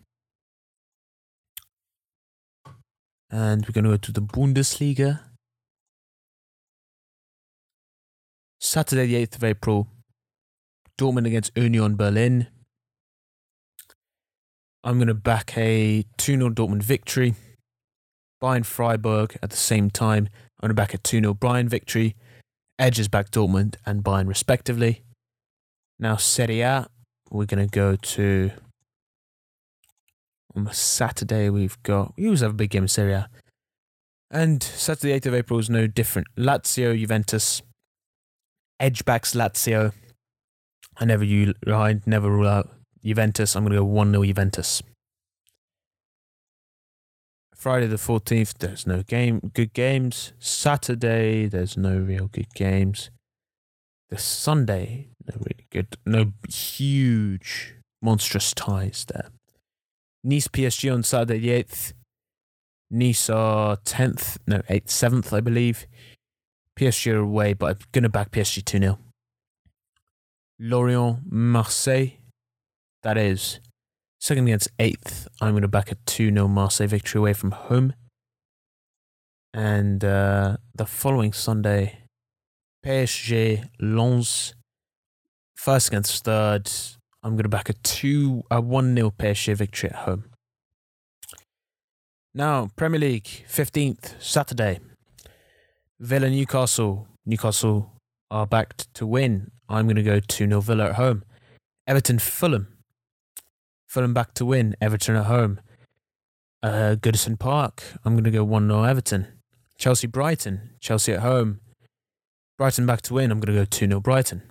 And 3.30 3.66
we're 3.66 3.72
going 3.72 3.84
to 3.84 3.90
go 3.90 3.96
to 3.96 4.12
the 4.12 4.22
Bundesliga. 4.22 5.20
Saturday, 8.60 9.06
the 9.06 9.26
8th 9.26 9.36
of 9.36 9.44
April, 9.44 9.88
Dortmund 10.98 11.26
against 11.26 11.56
Union 11.56 11.96
Berlin. 11.96 12.46
I'm 14.84 14.98
going 14.98 15.08
to 15.08 15.14
back 15.14 15.58
a 15.58 16.04
2 16.16 16.36
0 16.36 16.50
Dortmund 16.50 16.82
victory. 16.82 17.34
Bayern 18.40 18.64
Freiburg 18.64 19.36
at 19.42 19.50
the 19.50 19.56
same 19.56 19.90
time. 19.90 20.28
I'm 20.60 20.68
going 20.68 20.70
to 20.70 20.74
back 20.74 20.94
a 20.94 20.98
2 20.98 21.20
0 21.20 21.34
Bayern 21.34 21.68
victory. 21.68 22.14
Edges 22.78 23.08
back 23.08 23.30
Dortmund 23.30 23.76
and 23.84 24.04
Bayern 24.04 24.28
respectively. 24.28 25.02
Now, 25.98 26.16
Serie 26.16 26.60
A, 26.60 26.86
we're 27.30 27.46
going 27.46 27.66
to 27.66 27.70
go 27.70 27.96
to. 27.96 28.52
On 30.54 30.72
Saturday, 30.72 31.50
we've 31.50 31.80
got. 31.82 32.14
We 32.16 32.26
always 32.26 32.40
have 32.40 32.52
a 32.52 32.54
big 32.54 32.70
game 32.70 32.84
in 32.84 32.88
Serie 32.88 33.14
A. 33.14 33.28
And 34.30 34.62
Saturday, 34.62 35.18
8th 35.18 35.26
of 35.26 35.34
April 35.34 35.58
is 35.58 35.68
no 35.68 35.86
different. 35.86 36.28
Lazio, 36.36 36.98
Juventus. 36.98 37.62
Edgebacks, 38.80 39.34
Lazio. 39.34 39.92
I 40.98 41.04
never, 41.04 41.24
you, 41.24 41.54
I 41.66 42.00
never 42.06 42.30
rule 42.30 42.48
out 42.48 42.70
Juventus. 43.04 43.56
I'm 43.56 43.64
to 43.68 43.76
go 43.76 43.84
1 43.84 44.12
0 44.12 44.24
Juventus. 44.24 44.82
Friday 47.58 47.88
the 47.88 47.96
14th, 47.96 48.58
there's 48.58 48.86
no 48.86 49.02
game, 49.02 49.50
good 49.52 49.72
games. 49.72 50.32
Saturday, 50.38 51.46
there's 51.48 51.76
no 51.76 51.98
real 51.98 52.28
good 52.28 52.54
games. 52.54 53.10
The 54.10 54.16
Sunday, 54.16 55.08
no 55.26 55.34
really 55.40 55.66
good, 55.68 55.96
no 56.06 56.34
huge, 56.48 57.74
monstrous 58.00 58.54
ties 58.54 59.04
there. 59.08 59.30
Nice 60.22 60.46
PSG 60.46 60.94
on 60.94 61.02
Saturday 61.02 61.40
the 61.40 61.64
8th. 61.64 61.94
Nice 62.92 63.28
are 63.28 63.76
10th, 63.78 64.38
no, 64.46 64.58
8th, 64.70 64.86
7th, 64.86 65.36
I 65.36 65.40
believe. 65.40 65.88
PSG 66.78 67.12
are 67.12 67.18
away, 67.18 67.54
but 67.54 67.70
I'm 67.70 67.78
going 67.90 68.04
to 68.04 68.08
back 68.08 68.30
PSG 68.30 68.64
2 68.64 68.78
0. 68.78 68.98
Lorient, 70.60 71.22
Marseille, 71.28 72.18
that 73.02 73.18
is 73.18 73.58
second 74.20 74.46
against 74.46 74.68
eighth. 74.78 75.28
I'm 75.40 75.52
going 75.52 75.62
to 75.62 75.68
back 75.68 75.90
a 75.90 75.96
2 76.06 76.32
0 76.32 76.48
Marseille 76.48 76.86
victory 76.86 77.18
away 77.18 77.32
from 77.32 77.52
home. 77.52 77.94
And 79.54 80.04
uh, 80.04 80.58
the 80.74 80.86
following 80.86 81.32
Sunday, 81.32 82.00
PSG 82.84 83.68
Lens, 83.80 84.54
first 85.56 85.88
against 85.88 86.24
third. 86.24 86.70
I'm 87.22 87.32
going 87.32 87.42
to 87.42 87.48
back 87.48 87.68
a 87.68 87.72
2 87.72 88.44
a 88.50 88.60
1 88.60 88.94
0 88.94 89.10
PSG 89.10 89.56
victory 89.56 89.90
at 89.90 89.96
home. 89.96 90.24
Now, 92.34 92.70
Premier 92.76 93.00
League, 93.00 93.44
15th, 93.48 94.22
Saturday. 94.22 94.78
Villa 95.98 96.30
Newcastle. 96.30 97.08
Newcastle 97.26 97.92
are 98.30 98.46
backed 98.46 98.92
to 98.94 99.06
win. 99.06 99.50
I'm 99.68 99.86
going 99.86 99.96
to 99.96 100.02
go 100.02 100.20
2 100.20 100.46
0 100.46 100.60
Villa 100.60 100.90
at 100.90 100.94
home. 100.94 101.24
Everton 101.86 102.18
Fulham. 102.18 102.77
Fulham 103.98 104.14
back 104.14 104.32
to 104.34 104.44
win. 104.44 104.76
Everton 104.80 105.16
at 105.16 105.26
home. 105.26 105.58
Uh, 106.62 106.94
Goodison 107.00 107.36
Park. 107.36 107.82
I'm 108.04 108.14
going 108.14 108.22
to 108.22 108.30
go 108.30 108.44
1 108.44 108.68
0 108.68 108.84
Everton. 108.84 109.26
Chelsea 109.76 110.06
Brighton. 110.06 110.70
Chelsea 110.78 111.14
at 111.14 111.18
home. 111.18 111.58
Brighton 112.58 112.86
back 112.86 113.02
to 113.02 113.14
win. 113.14 113.32
I'm 113.32 113.40
going 113.40 113.52
to 113.52 113.60
go 113.60 113.64
2 113.64 113.88
0 113.88 113.98
Brighton. 113.98 114.42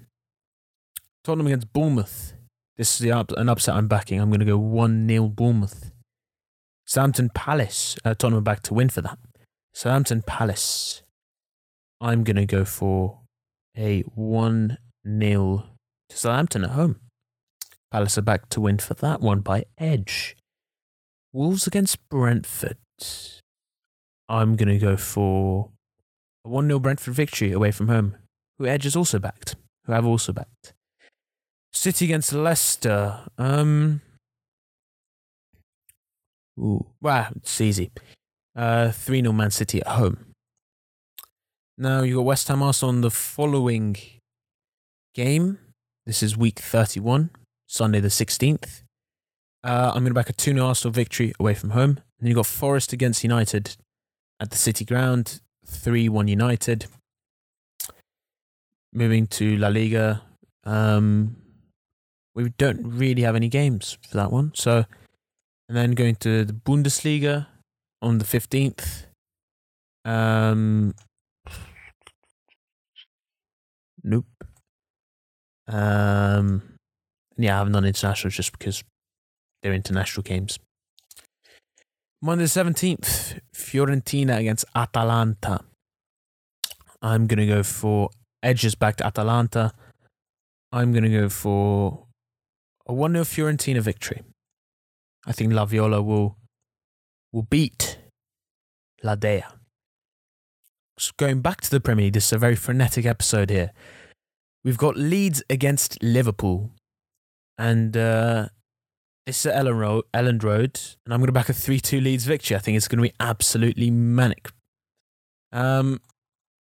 Tottenham 1.24 1.48
against 1.48 1.72
Bournemouth. 1.72 2.34
This 2.76 2.92
is 2.92 3.00
the 3.00 3.14
up, 3.14 3.32
an 3.38 3.48
upset 3.48 3.76
I'm 3.76 3.88
backing. 3.88 4.20
I'm 4.20 4.30
going 4.30 4.42
to 4.42 4.46
go 4.46 4.58
1 4.58 5.08
0 5.08 5.30
Bournemouth. 5.30 5.94
Southampton 6.86 7.30
Palace. 7.34 7.98
Uh, 8.04 8.16
Tottenham 8.16 8.44
back 8.44 8.64
to 8.64 8.74
win 8.74 8.90
for 8.90 9.00
that. 9.00 9.18
Southampton 9.74 10.24
Palace. 10.24 11.04
I'm 12.02 12.26
going 12.26 12.36
to 12.36 12.46
go 12.46 12.66
for 12.66 13.22
a 13.78 14.02
1 14.02 14.78
0 15.08 15.64
to 16.10 16.18
Southampton 16.18 16.66
at 16.66 16.72
home. 16.72 17.00
Palace 17.92 18.18
are 18.18 18.22
back 18.22 18.50
to 18.50 18.62
win 18.62 18.80
for 18.80 18.94
that 18.96 19.22
one 19.22 19.40
by 19.40 19.66
edge. 19.78 20.36
Wolves 21.32 21.68
against 21.68 22.08
Brentford. 22.10 22.78
I'm 24.28 24.56
going 24.56 24.70
to 24.70 24.78
go 24.78 24.98
for 24.98 25.70
a 26.46 26.50
1 26.50 26.68
0 26.68 26.80
Brentford 26.80 27.14
victory 27.14 27.52
away 27.52 27.72
from 27.72 27.88
home, 27.88 28.18
who 28.58 28.66
Edge 28.66 28.84
has 28.84 28.96
also 28.96 29.20
backed, 29.20 29.56
who 29.86 29.94
have 29.94 30.06
also 30.06 30.34
backed. 30.34 30.74
City 31.72 32.06
against 32.06 32.34
Leicester. 32.34 33.22
Um, 33.38 34.02
ooh, 36.60 36.88
wow, 37.02 37.30
it's 37.36 37.62
easy. 37.62 37.92
Uh, 38.56 38.92
3 38.92 39.22
0 39.22 39.32
Man 39.32 39.52
City 39.52 39.80
at 39.82 39.88
home. 39.88 40.34
Now 41.78 42.02
you've 42.02 42.18
got 42.18 42.26
West 42.26 42.48
Ham 42.48 42.64
Arsenal 42.64 42.96
on 42.96 43.02
the 43.02 43.12
following 43.12 43.96
game. 45.14 45.60
This 46.06 46.24
is 46.24 46.36
week 46.36 46.60
31. 46.60 47.30
Sunday 47.68 48.00
the 48.00 48.08
16th. 48.08 48.84
Uh, 49.64 49.92
I'm 49.94 50.04
going 50.04 50.12
to 50.12 50.14
back 50.14 50.30
a 50.30 50.34
2 50.34 50.54
0 50.54 50.66
Arsenal 50.66 50.94
victory 50.94 51.34
away 51.40 51.54
from 51.54 51.72
home. 51.72 52.00
Then 52.20 52.28
you've 52.30 52.38
got 52.38 52.46
Forest 52.46 52.94
against 52.94 53.24
United 53.24 53.76
at 54.40 54.50
the 54.50 54.58
City 54.58 54.86
Ground, 54.86 55.42
3 55.66 56.10
1 56.10 56.28
United. 56.28 56.86
Moving 58.94 59.28
to 59.28 59.58
La 59.58 59.68
Liga, 59.68 60.24
um, 60.64 61.36
we 62.34 62.50
don't 62.58 62.82
really 62.84 63.24
have 63.24 63.36
any 63.36 63.50
games 63.50 63.98
for 64.10 64.18
that 64.18 64.32
one. 64.32 64.54
So, 64.56 64.86
and 65.68 65.78
then 65.78 65.92
going 65.92 66.16
to 66.18 66.46
the 66.46 66.54
Bundesliga 66.54 67.48
on 68.02 68.20
the 68.20 68.26
15th. 68.26 69.06
Um, 70.06 70.96
nope. 74.04 74.26
Um, 75.68 76.77
yeah, 77.38 77.56
I 77.56 77.58
haven't 77.60 77.74
done 77.74 77.86
international 77.86 78.32
just 78.32 78.52
because 78.52 78.84
they're 79.62 79.74
international 79.74 80.24
games. 80.24 80.60
Monday 82.22 82.46
the 82.46 82.50
17th, 82.50 83.40
Fiorentina 83.54 84.40
against 84.40 84.66
Atalanta. 84.76 85.62
I'm 87.02 87.28
going 87.28 87.40
to 87.40 87.46
go 87.46 87.62
for 87.62 88.10
edges 88.42 88.74
back 88.74 88.96
to 88.98 89.06
Atalanta. 89.06 89.72
I'm 90.72 90.92
going 90.92 91.04
to 91.04 91.10
go 91.10 91.30
for 91.30 92.08
a 92.88 92.94
1 92.94 93.14
0 93.14 93.24
Fiorentina 93.24 93.82
victory. 93.82 94.24
I 95.28 95.32
think 95.32 95.54
La 95.54 95.66
Viola 95.66 96.02
will, 96.02 96.38
will 97.32 97.44
beat 97.44 98.00
La 99.04 99.16
Dea. 99.16 99.44
So 100.98 101.12
going 101.18 101.42
back 101.42 101.62
to 101.62 101.70
the 101.70 101.80
Premier 101.80 102.06
League, 102.06 102.14
this 102.14 102.28
is 102.28 102.34
a 102.34 102.40
very 102.40 102.56
frenetic 102.56 103.06
episode 103.06 103.52
here. 103.52 103.72
We've 104.64 104.78
got 104.78 104.98
Leeds 104.98 105.44
against 105.50 106.02
Liverpool. 106.02 106.72
And 107.58 107.98
uh, 107.98 108.50
it's 109.26 109.46
at 109.46 109.56
Elland 109.56 109.80
Road, 109.80 110.04
Elland 110.14 110.44
Road, 110.44 110.80
and 111.06 111.14
I'm 111.14 111.20
going 111.20 111.28
to 111.28 111.34
back 111.34 111.50
a 111.50 111.54
3 111.54 111.80
2 111.80 112.00
Leeds 112.00 112.26
victory. 112.26 112.56
I 112.56 112.60
think 112.60 112.78
it's 112.78 112.88
going 112.88 113.04
to 113.04 113.10
be 113.10 113.16
absolutely 113.20 113.90
manic. 113.92 114.50
Um, 115.52 116.02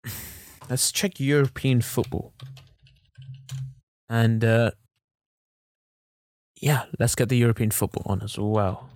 let's 0.70 0.92
check 0.92 1.20
European 1.20 1.80
football. 1.80 2.32
And 4.09 4.44
uh, 4.44 4.73
yeah, 6.61 6.85
let's 6.99 7.14
get 7.14 7.28
the 7.28 7.37
European 7.37 7.70
football 7.70 8.02
on 8.06 8.23
as 8.23 8.38
well. 8.38 8.90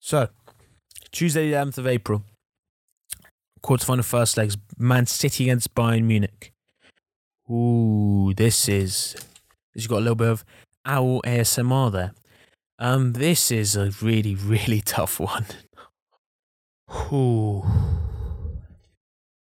So, 0.00 0.28
Tuesday, 1.12 1.50
the 1.50 1.56
11th 1.56 1.78
of 1.78 1.86
April, 1.86 2.24
quarterfinal 3.62 4.04
first 4.04 4.36
legs, 4.36 4.56
Man 4.78 5.06
City 5.06 5.44
against 5.44 5.74
Bayern 5.74 6.04
Munich. 6.04 6.52
Ooh, 7.50 8.32
this 8.36 8.68
is. 8.68 9.16
You've 9.74 9.88
got 9.88 9.98
a 9.98 10.00
little 10.00 10.14
bit 10.14 10.28
of 10.28 10.44
owl 10.84 11.20
ASMR 11.22 11.90
there. 11.92 12.12
Um, 12.78 13.12
this 13.12 13.50
is 13.50 13.76
a 13.76 13.90
really, 14.02 14.34
really 14.34 14.80
tough 14.84 15.20
one. 15.20 15.46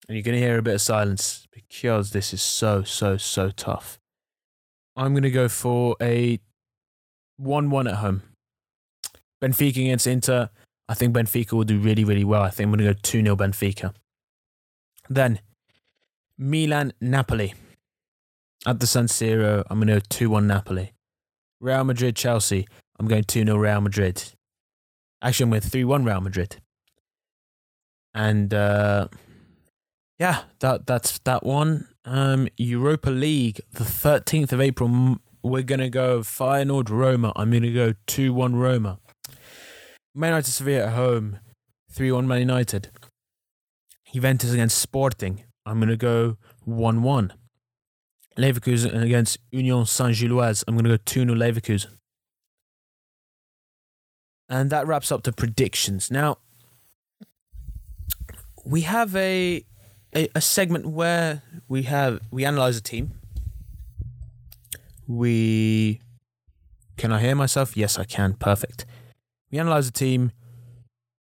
And 0.08 0.16
you're 0.16 0.24
going 0.24 0.40
to 0.40 0.46
hear 0.46 0.58
a 0.58 0.62
bit 0.62 0.76
of 0.76 0.82
silence 0.82 1.48
because 1.52 2.12
this 2.12 2.34
is 2.34 2.42
so, 2.42 2.84
so, 2.84 3.18
so 3.18 3.50
tough. 3.50 4.00
I'm 4.96 5.14
going 5.14 5.24
to 5.24 5.32
go 5.32 5.50
for 5.50 5.96
a 6.02 6.40
1 7.38 7.70
1 7.70 7.88
at 7.88 7.96
home. 7.96 8.22
Benfica 9.44 9.78
against 9.78 10.08
Inter. 10.08 10.50
I 10.88 10.94
think 10.94 11.16
Benfica 11.16 11.54
will 11.54 11.64
do 11.64 11.80
really, 11.80 12.04
really 12.04 12.24
well. 12.24 12.42
I 12.42 12.50
think 12.50 12.68
I'm 12.68 12.72
going 12.72 12.88
to 12.88 12.94
go 12.94 13.00
2 13.02 13.22
0 13.22 13.36
Benfica. 13.36 13.94
Then, 15.10 15.40
Milan 16.38 16.94
Napoli. 17.02 17.54
At 18.68 18.80
the 18.80 18.88
San 18.88 19.06
Siro, 19.06 19.64
I'm 19.70 19.78
going 19.78 19.88
to 19.88 19.96
go 19.96 20.02
2 20.10 20.30
1 20.30 20.48
Napoli. 20.48 20.94
Real 21.62 21.84
Madrid 21.84 22.16
Chelsea. 22.16 22.68
I'm 23.00 23.08
going 23.08 23.24
2 23.24 23.46
0 23.46 23.58
Real 23.58 23.82
Madrid. 23.82 24.24
Actually, 25.22 25.44
I'm 25.46 25.50
going 25.52 25.62
3 25.62 25.84
1 25.84 26.04
Real 26.04 26.22
Madrid. 26.22 26.58
And 28.16 28.54
uh, 28.54 29.08
yeah, 30.18 30.44
that 30.60 30.88
that's 30.88 31.20
that 31.20 31.44
one. 31.44 31.90
Um, 32.06 32.48
Europa 32.58 33.10
League, 33.10 33.62
the 33.74 33.84
13th 33.84 34.52
of 34.52 34.62
April, 34.62 35.18
we're 35.44 35.64
going 35.64 35.80
to 35.80 35.90
go 35.90 36.22
Feyenoord 36.22 36.90
Roma. 36.90 37.34
I'm 37.36 37.52
going 37.52 37.64
to 37.64 37.74
go 37.74 37.94
2 38.08 38.34
1 38.34 38.56
Roma. 38.56 39.00
Man 40.16 40.30
United 40.30 40.52
Sevilla 40.52 40.86
at 40.86 40.94
home, 40.94 41.40
3 41.92 42.12
1 42.12 42.28
Man 42.28 42.40
United. 42.40 42.90
Juventus 44.14 44.54
against 44.54 44.78
Sporting, 44.78 45.44
I'm 45.66 45.80
going 45.80 45.90
to 45.90 45.98
go 45.98 46.38
1 46.64 47.04
1. 47.04 47.34
Leverkusen 48.38 49.02
against 49.02 49.38
Union 49.52 49.86
Saint 49.86 50.16
Gilloise, 50.16 50.64
I'm 50.68 50.76
going 50.76 50.84
to 50.86 50.92
go 50.92 50.98
2 50.98 51.22
0 51.22 51.36
Leverkusen. 51.36 51.98
And 54.48 54.70
that 54.70 54.86
wraps 54.86 55.12
up 55.12 55.24
the 55.24 55.32
predictions. 55.32 56.12
Now, 56.12 56.38
we 58.64 58.82
have 58.82 59.16
a 59.16 59.64
a, 60.16 60.30
a 60.36 60.42
segment 60.42 60.88
where 60.88 61.42
we 61.68 61.84
have 61.84 62.20
we 62.32 62.46
analyze 62.46 62.78
a 62.78 62.82
team. 62.82 63.20
We 65.08 66.02
can 66.98 67.12
I 67.12 67.20
hear 67.20 67.36
myself? 67.36 67.76
Yes, 67.76 67.98
I 67.98 68.06
can. 68.06 68.34
Perfect. 68.34 68.86
We 69.52 69.60
analyze 69.60 69.88
a 69.88 69.92
team. 69.92 70.32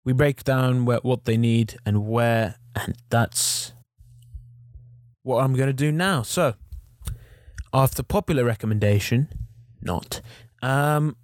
We 0.05 0.13
break 0.13 0.45
down 0.45 0.85
where, 0.85 0.99
what 0.99 1.25
they 1.25 1.37
need 1.37 1.77
and 1.85 2.07
where, 2.07 2.57
and 2.75 2.95
that's 3.09 3.73
what 5.23 5.43
I'm 5.43 5.55
going 5.55 5.69
to 5.69 5.73
do 5.73 5.91
now. 5.91 6.23
So, 6.23 6.55
after 7.75 8.05
popular 8.05 8.45
recommendation, 8.45 9.29
not, 9.83 10.21
um, 10.63 11.17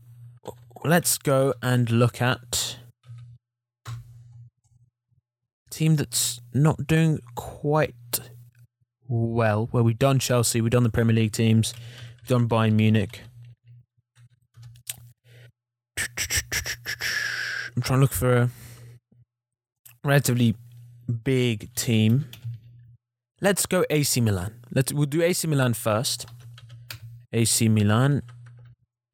let's 0.85 1.17
go 1.17 1.55
and 1.63 1.89
look 1.91 2.21
at 2.21 2.77
team 5.71 5.95
that's 5.95 6.41
not 6.53 6.89
doing 6.89 7.21
quite 7.37 7.95
well. 9.07 9.69
Well, 9.71 9.85
we've 9.85 9.99
done 9.99 10.19
Chelsea, 10.19 10.61
we've 10.61 10.73
done 10.73 10.83
the 10.83 10.91
Premier 10.91 11.15
League 11.15 11.33
teams, 11.33 11.73
we've 12.21 12.29
done 12.29 12.49
Bayern 12.49 12.73
Munich. 12.73 13.21
I'm 17.77 17.83
trying 17.83 17.99
to 17.99 18.03
look 18.03 18.13
for 18.13 18.37
a 18.37 18.51
relatively 20.05 20.57
big 21.25 21.73
team. 21.75 22.27
Let's 23.41 23.65
go 23.67 23.85
AC 23.89 24.21
Milan. 24.21 24.55
Let's 24.73 24.93
we'll 24.93 25.07
do 25.07 25.23
AC 25.23 25.47
Milan 25.47 25.75
first. 25.75 26.27
AC 27.33 27.69
Milan. 27.69 28.23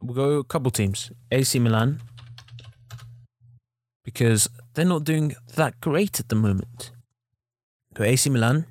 We'll 0.00 0.14
go 0.14 0.38
a 0.38 0.44
couple 0.44 0.70
teams. 0.70 1.10
AC 1.30 1.58
Milan. 1.58 2.00
Because 4.04 4.48
they're 4.74 4.84
not 4.84 5.04
doing 5.04 5.34
that 5.56 5.80
great 5.80 6.20
at 6.20 6.28
the 6.28 6.36
moment. 6.36 6.92
Go 7.94 8.04
AC 8.04 8.30
Milan. 8.30 8.66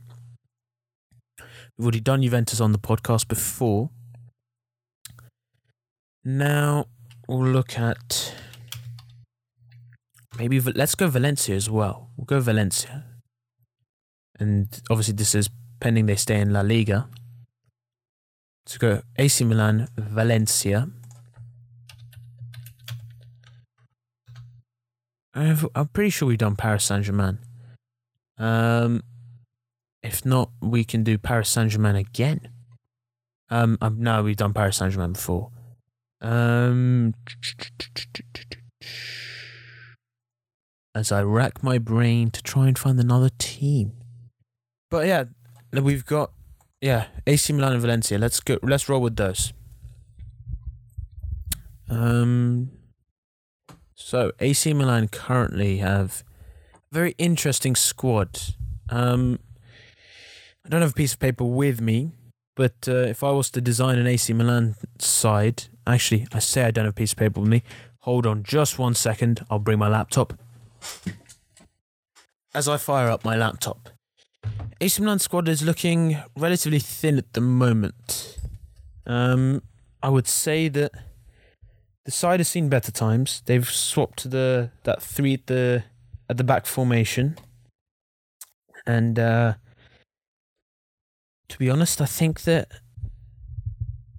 We've 1.78 1.86
already 1.88 2.00
done 2.00 2.22
Juventus 2.22 2.62
on 2.62 2.72
the 2.72 2.80
podcast 2.80 3.28
before. 3.28 3.90
Now 6.24 6.86
we'll 7.28 7.48
look 7.48 7.78
at 7.78 8.34
maybe 10.38 10.60
let's 10.60 10.96
go 10.96 11.08
Valencia 11.08 11.54
as 11.54 11.70
well. 11.70 12.10
We'll 12.16 12.26
go 12.26 12.40
Valencia, 12.40 13.04
and 14.40 14.68
obviously 14.90 15.14
this 15.16 15.36
is 15.36 15.50
pending 15.80 16.06
they 16.06 16.16
stay 16.16 16.40
in 16.40 16.54
La 16.54 16.62
Liga. 16.62 17.10
So 18.68 18.80
go 18.80 19.02
AC 19.18 19.44
Milan, 19.44 19.88
Valencia. 19.98 20.90
I'm 25.36 25.88
pretty 25.90 26.10
sure 26.10 26.30
we've 26.30 26.38
done 26.38 26.56
Paris 26.56 26.86
Saint 26.86 27.04
Germain. 27.04 27.40
Um, 28.38 29.04
if 30.02 30.26
not, 30.26 30.50
we 30.62 30.86
can 30.86 31.04
do 31.04 31.18
Paris 31.18 31.50
Saint 31.50 31.72
Germain 31.72 31.96
again. 31.96 32.50
Um, 33.50 33.78
um, 33.82 33.98
no, 34.00 34.24
we've 34.24 34.38
done 34.38 34.54
Paris 34.54 34.78
Saint 34.78 34.94
Germain 34.94 35.12
before. 35.12 35.52
Um, 36.22 37.14
as 40.96 41.12
I 41.12 41.22
rack 41.22 41.62
my 41.62 41.78
brain 41.78 42.32
to 42.32 42.42
try 42.42 42.68
and 42.68 42.80
find 42.80 43.00
another 43.00 43.30
team. 43.38 43.92
But 44.90 45.08
yeah, 45.08 45.26
we've 45.74 46.06
got 46.06 46.32
yeah 46.82 47.06
AC 47.26 47.54
Milan 47.54 47.74
and 47.74 47.82
Valencia. 47.82 48.18
Let's 48.18 48.40
go. 48.40 48.58
Let's 48.62 48.88
roll 48.90 49.02
with 49.02 49.16
those. 49.16 49.54
Um, 51.90 52.72
so 53.94 54.32
AC 54.40 54.74
Milan 54.74 55.08
currently 55.08 55.78
have 55.78 56.24
a 56.74 56.94
very 56.94 57.16
interesting 57.18 57.76
squad. 57.76 58.40
Um, 58.90 59.40
I 60.66 60.70
don't 60.70 60.82
have 60.82 60.92
a 60.92 60.96
piece 60.96 61.14
of 61.14 61.20
paper 61.20 61.44
with 61.44 61.80
me, 61.80 62.12
but 62.56 62.88
uh, 62.88 63.06
if 63.08 63.24
I 63.24 63.32
was 63.32 63.52
to 63.52 63.62
design 63.62 64.00
an 64.00 64.08
AC 64.08 64.34
Milan 64.34 64.76
side, 65.00 65.66
actually, 65.86 66.28
I 66.34 66.40
say 66.40 66.64
I 66.64 66.72
don't 66.72 66.86
have 66.86 66.94
a 66.94 66.96
piece 66.96 67.12
of 67.12 67.18
paper 67.18 67.40
with 67.40 67.50
me. 67.50 67.64
Hold 68.00 68.26
on 68.26 68.44
just 68.44 68.78
one 68.78 68.94
second. 68.96 69.46
I'll 69.50 69.60
bring 69.60 69.80
my 69.80 69.88
laptop. 69.88 70.34
As 72.54 72.68
I 72.68 72.78
fire 72.78 73.10
up 73.10 73.26
my 73.26 73.36
laptop, 73.36 73.90
AC 74.82 75.02
Milan 75.02 75.20
squad 75.20 75.48
is 75.48 75.64
looking 75.64 76.18
relatively 76.36 76.80
thin 76.80 77.18
at 77.18 77.32
the 77.34 77.42
moment. 77.42 78.38
Um, 79.06 79.62
I 80.04 80.10
would 80.10 80.28
say 80.28 80.68
that 80.68 80.92
the 82.04 82.12
side 82.12 82.40
has 82.40 82.50
seen 82.50 82.68
better 82.68 82.92
times. 82.92 83.42
They've 83.46 83.68
swapped 83.68 84.20
to 84.20 84.28
the 84.28 84.72
that 84.84 85.02
three 85.02 85.36
at 85.36 85.48
the 85.48 85.86
at 86.30 86.38
the 86.38 86.44
back 86.44 86.66
formation, 86.66 87.38
and 88.86 89.18
uh, 89.18 89.54
to 91.48 91.58
be 91.58 91.70
honest, 91.70 92.02
I 92.02 92.06
think 92.06 92.42
that 92.42 92.68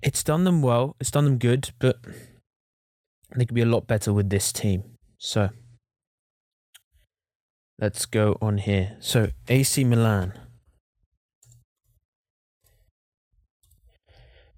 it's 0.02 0.22
done 0.22 0.44
them 0.44 0.62
well. 0.62 0.96
It's 1.00 1.10
done 1.10 1.24
them 1.24 1.38
good, 1.38 1.70
but 1.78 1.98
they 3.36 3.44
could 3.44 3.54
be 3.54 3.62
a 3.62 3.66
lot 3.66 3.86
better 3.86 4.12
with 4.12 4.30
this 4.30 4.52
team. 4.52 4.84
So 5.18 5.50
let's 7.78 8.06
go 8.06 8.38
on 8.40 8.58
here. 8.58 8.96
So 9.00 9.28
AC 9.48 9.84
Milan. 9.84 10.32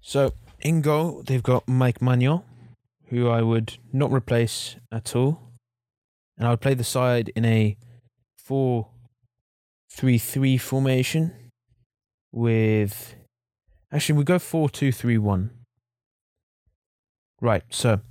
So 0.09 0.33
in 0.61 0.81
goal, 0.81 1.21
they've 1.23 1.43
got 1.43 1.67
Mike 1.67 1.99
Maignan, 1.99 2.41
who 3.09 3.29
I 3.29 3.43
would 3.43 3.77
not 3.93 4.11
replace 4.11 4.75
at 4.91 5.15
all. 5.15 5.39
And 6.35 6.47
I 6.47 6.49
would 6.49 6.61
play 6.61 6.73
the 6.73 6.83
side 6.83 7.31
in 7.35 7.45
a 7.45 7.77
4 8.35 8.87
3 9.91 10.17
3 10.17 10.57
formation 10.57 11.51
with. 12.31 13.13
Actually, 13.91 14.17
we 14.17 14.23
go 14.23 14.39
4 14.39 14.71
2 14.71 14.91
3 14.91 15.19
1. 15.19 15.51
Right, 17.39 17.61
so 17.69 18.01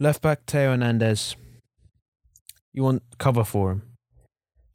left 0.00 0.22
back 0.22 0.46
Theo 0.46 0.70
Hernandez. 0.70 1.36
You 2.72 2.82
want 2.82 3.02
cover 3.18 3.44
for 3.44 3.72
him. 3.72 3.82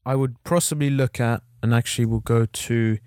I 0.06 0.13
would 0.13 0.36
possibly 0.44 0.92
look 0.92 1.20
at, 1.20 1.42
and 1.63 1.74
actually 1.74 2.06
we'll 2.06 2.20
go 2.20 2.46
to 2.46 3.00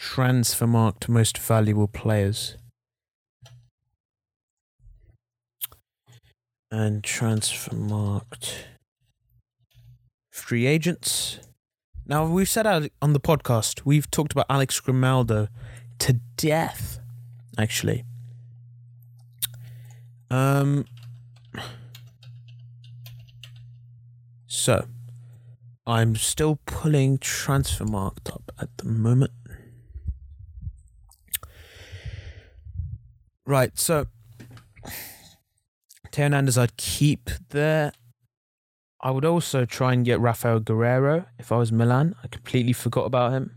Transfermarkt 0.00 1.10
most 1.10 1.36
valuable 1.36 1.86
players. 1.86 2.56
And 6.72 7.02
Transfermarkt 7.02 8.54
free 10.30 10.64
agents. 10.64 11.38
Now 12.06 12.24
we've 12.24 12.48
said 12.48 12.66
on 12.66 13.12
the 13.12 13.20
podcast, 13.20 13.82
we've 13.84 14.10
talked 14.10 14.32
about 14.32 14.46
Alex 14.48 14.80
Grimaldo 14.80 15.48
to 15.98 16.14
death, 16.36 16.98
actually. 17.58 18.04
Um. 20.30 20.86
So, 24.46 24.86
I'm 25.86 26.16
still 26.16 26.58
pulling 26.64 27.18
Transfermarkt 27.18 28.32
up 28.32 28.50
at 28.58 28.68
the 28.78 28.86
moment. 28.86 29.32
Right, 33.44 33.78
so 33.78 34.06
Theo 36.12 36.26
Hernandez 36.26 36.58
I'd 36.58 36.76
keep 36.76 37.30
there. 37.48 37.92
I 39.00 39.10
would 39.10 39.24
also 39.24 39.64
try 39.64 39.94
and 39.94 40.04
get 40.04 40.20
Rafael 40.20 40.60
Guerreiro 40.60 41.26
if 41.38 41.50
I 41.50 41.56
was 41.56 41.72
Milan. 41.72 42.14
I 42.22 42.28
completely 42.28 42.72
forgot 42.72 43.06
about 43.06 43.32
him. 43.32 43.56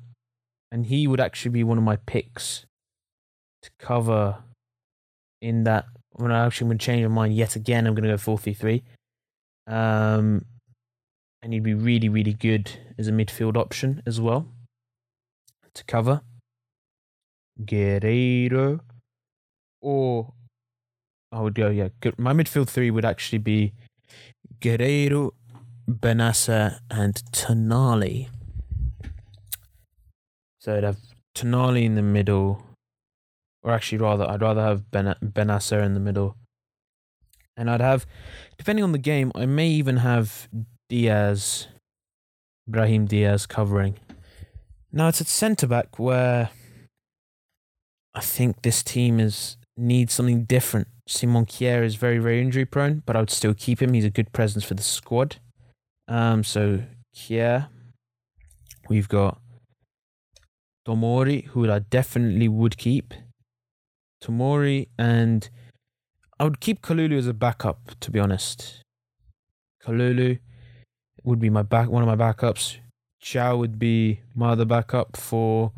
And 0.72 0.88
he 0.88 1.06
would 1.08 1.20
actually 1.20 1.52
be 1.52 1.64
one 1.64 1.78
of 1.78 1.84
my 1.84 1.98
picks 1.98 2.66
to 3.62 3.70
cover 3.78 4.44
in 5.42 5.66
that. 5.66 5.86
When 6.12 6.32
I 6.32 6.46
actually 6.46 6.78
to 6.78 6.86
change 6.86 7.04
my 7.04 7.10
mind 7.10 7.36
yet 7.36 7.58
again, 7.58 7.86
I'm 7.86 7.94
going 7.94 8.04
to 8.04 8.10
go 8.10 8.18
4 8.18 8.38
3 8.38 8.54
3. 8.54 8.84
Um, 9.68 10.46
and 11.42 11.54
he'd 11.54 11.62
be 11.62 11.74
really, 11.74 12.08
really 12.08 12.34
good 12.34 12.72
as 12.98 13.10
a 13.10 13.12
midfield 13.12 13.58
option 13.58 14.02
as 14.06 14.22
well 14.22 14.48
to 15.74 15.84
cover. 15.84 16.22
Guerreiro. 17.62 18.80
Or 19.82 20.34
I 21.32 21.42
would 21.42 21.56
go, 21.56 21.70
yeah, 21.70 21.90
my 22.18 22.34
midfield 22.34 22.70
three 22.70 22.92
would 22.92 23.06
actually 23.06 23.40
be 23.40 23.74
Guerreiro, 24.60 25.32
Bennacer, 25.90 26.80
and 26.90 27.16
Tonali. 27.32 28.30
So 30.60 30.78
I'd 30.78 30.84
have 30.84 30.98
Tonali 31.36 31.84
in 31.84 31.96
the 31.96 32.02
middle, 32.02 32.64
or 33.62 33.72
actually, 33.72 33.98
rather, 34.00 34.30
I'd 34.30 34.42
rather 34.42 34.62
have 34.62 34.90
ben- 34.92 35.16
Bennacer 35.24 35.84
in 35.84 35.94
the 35.94 36.00
middle. 36.00 36.36
And 37.58 37.70
I'd 37.70 37.82
have, 37.82 38.06
depending 38.58 38.84
on 38.84 38.92
the 38.92 38.98
game, 38.98 39.32
I 39.36 39.46
may 39.46 39.68
even 39.68 39.98
have 39.98 40.48
Diaz, 40.90 41.68
Brahim 42.68 43.06
Diaz 43.06 43.46
covering. 43.46 43.98
Now 44.92 45.10
it's 45.10 45.22
at 45.22 45.28
centre 45.28 45.68
back 45.68 46.00
where 46.00 46.50
I 48.14 48.22
think 48.22 48.62
this 48.62 48.82
team 48.82 49.20
is 49.20 49.58
needs 49.78 50.14
something 50.14 50.46
different. 50.46 50.88
Simon 51.08 51.46
Kjær 51.46 51.84
is 51.84 51.96
very, 51.96 52.18
very 52.18 52.42
injury 52.42 52.66
prone, 52.66 53.04
but 53.06 53.16
I 53.16 53.20
would 53.20 53.30
still 53.30 53.54
keep 53.54 53.82
him. 53.82 53.94
He's 53.94 54.06
a 54.06 54.10
good 54.10 54.32
presence 54.34 54.64
for 54.64 54.74
the 54.74 54.84
squad. 54.84 55.38
Um, 56.08 56.44
so 56.44 56.84
Kjær, 57.16 57.68
we've 58.90 59.10
got 59.10 59.40
Tomori, 60.88 61.46
who 61.48 61.70
I 61.70 61.80
definitely 61.80 62.48
would 62.48 62.78
keep. 62.78 63.14
Tomori 64.24 64.88
and 64.98 65.50
I 66.40 66.44
would 66.44 66.60
keep 66.60 66.82
Kalulu 66.82 67.18
as 67.18 67.28
a 67.28 67.34
backup, 67.34 67.92
to 68.00 68.12
be 68.12 68.20
honest. 68.20 68.82
Kalulu 69.84 70.40
would 71.24 71.40
be 71.40 71.50
my 71.50 71.64
back 71.64 71.90
one 71.90 72.04
of 72.04 72.08
my 72.08 72.16
backups. 72.16 72.78
Thiaw 73.24 73.58
would 73.58 73.80
be 73.80 74.22
my 74.36 74.52
other 74.52 74.66
backup 74.66 75.18
for 75.18 75.72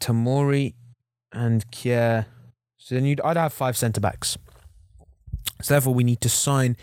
Tomori 0.00 0.74
and 1.34 1.70
Kjær. 1.70 2.26
So 2.78 2.94
then 2.94 3.04
you'd 3.04 3.20
I'd 3.20 3.36
have 3.36 3.52
five 3.52 3.76
centre 3.76 4.00
backs. 4.00 4.38
So 5.60 5.74
therefore, 5.74 5.94
we 5.94 6.04
need 6.04 6.20
to 6.22 6.28
sign 6.28 6.76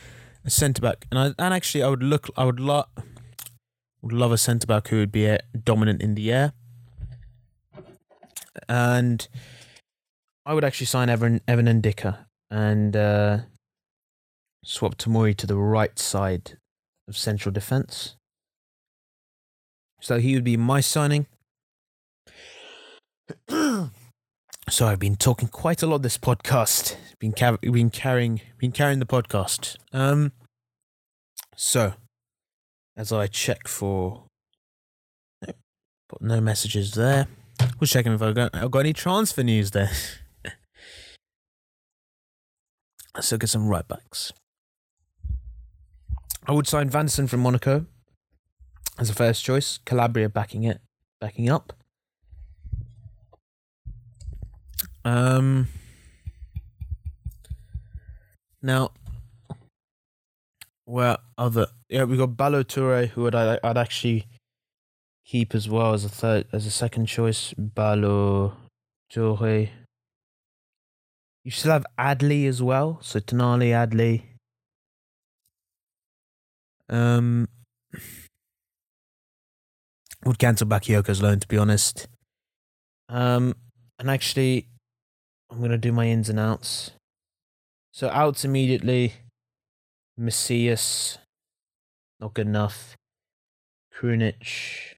a 0.46 0.50
centre 0.50 0.82
back, 0.82 1.08
and 1.10 1.20
I 1.20 1.26
and 1.44 1.54
actually 1.54 1.84
I 1.84 1.88
would 1.88 2.04
look 2.04 2.30
I 2.38 2.46
would 2.46 2.60
love 2.60 2.88
would 4.02 4.14
love 4.14 4.32
a 4.32 4.38
centre 4.38 4.68
back 4.68 4.88
who 4.90 4.98
would 4.98 5.12
be 5.12 5.26
a, 5.26 5.40
dominant 5.64 6.02
in 6.02 6.16
the 6.16 6.32
air, 6.32 6.54
and 8.68 9.28
I 10.46 10.54
would 10.54 10.64
actually 10.64 10.88
sign 10.88 11.10
Evan 11.10 11.42
Evan 11.48 11.68
Ndicka 11.68 12.26
and 12.50 12.96
uh, 12.96 13.38
swap 14.64 14.96
Tomori 14.96 15.36
to 15.38 15.48
the 15.48 15.58
right 15.58 15.98
side 15.98 16.58
of 17.08 17.18
central 17.18 17.54
defence. 17.54 18.16
So 20.02 20.20
he 20.20 20.34
would 20.34 20.44
be 20.44 20.58
my 20.58 20.82
signing. 20.82 21.28
so 24.72 24.88
I've 24.88 25.00
been 25.00 25.18
talking 25.18 25.50
quite 25.50 25.84
a 25.84 25.88
lot 25.88 26.02
this 26.02 26.18
podcast. 26.18 26.96
Been 27.20 27.34
ca- 27.34 27.58
been 27.58 27.90
carrying 27.90 28.40
been 28.58 28.72
carrying 28.72 29.00
the 29.00 29.06
podcast. 29.06 29.76
Um. 29.92 30.32
So, 31.58 31.94
as 32.96 33.12
I 33.12 33.28
check 33.28 33.68
for, 33.68 34.24
no, 35.46 35.54
but 36.10 36.22
no 36.22 36.40
messages 36.40 36.94
there. 36.94 37.28
We're 37.80 37.88
checking 37.88 38.14
if 38.14 38.22
I've 38.22 38.34
got, 38.34 38.56
I've 38.56 38.72
got 38.72 38.80
any 38.80 38.94
transfer 38.94 39.44
news 39.44 39.72
there. 39.72 39.92
Let's 43.14 43.32
look 43.32 43.44
at 43.44 43.50
some 43.50 43.68
right 43.68 43.88
backs. 43.88 44.32
I 46.48 46.54
would 46.54 46.66
sign 46.66 46.90
Vanderson 46.90 47.30
from 47.30 47.42
Monaco 47.42 47.86
as 48.98 49.10
a 49.10 49.14
first 49.14 49.44
choice. 49.44 49.80
Calabria 49.86 50.30
backing 50.30 50.64
it, 50.64 50.80
backing 51.20 51.50
up. 51.50 51.74
Um. 55.04 55.68
Now, 58.62 58.92
where 60.86 61.18
other 61.38 61.68
yeah 61.90 62.04
we 62.04 62.18
got 62.18 62.38
Ballo-Touré, 62.38 63.08
who 63.10 63.24
would 63.24 63.34
I 63.34 63.58
I'd 63.64 63.78
actually 63.78 64.28
keep 65.26 65.56
as 65.56 65.70
well 65.70 65.94
as 65.94 66.04
a 66.06 66.10
third 66.10 66.46
as 66.52 66.66
a 66.66 66.72
second 66.72 67.06
choice. 67.08 67.54
Ballo-Touré. 67.58 68.60
You 71.44 71.52
still 71.52 71.72
have 71.72 71.86
Adli 71.98 72.48
as 72.48 72.62
well, 72.62 73.00
so 73.02 73.20
Tonali 73.20 73.70
Adli. 73.70 74.22
Um, 76.90 77.48
would 80.26 80.38
cancel 80.38 80.68
Bakayoko's 80.68 81.22
loan 81.22 81.40
to 81.40 81.48
be 81.48 81.58
honest. 81.58 82.08
Um, 83.10 83.56
and 83.98 84.12
actually, 84.12 84.68
I'm 85.52 85.60
gonna 85.62 85.78
do 85.78 85.92
my 85.92 86.08
ins 86.08 86.30
and 86.30 86.40
outs. 86.40 86.92
So 87.92 88.10
outs 88.10 88.46
immediately. 88.46 89.14
Messias. 90.18 91.18
not 92.20 92.34
good 92.34 92.48
enough. 92.48 92.96
Krunic, 93.94 94.96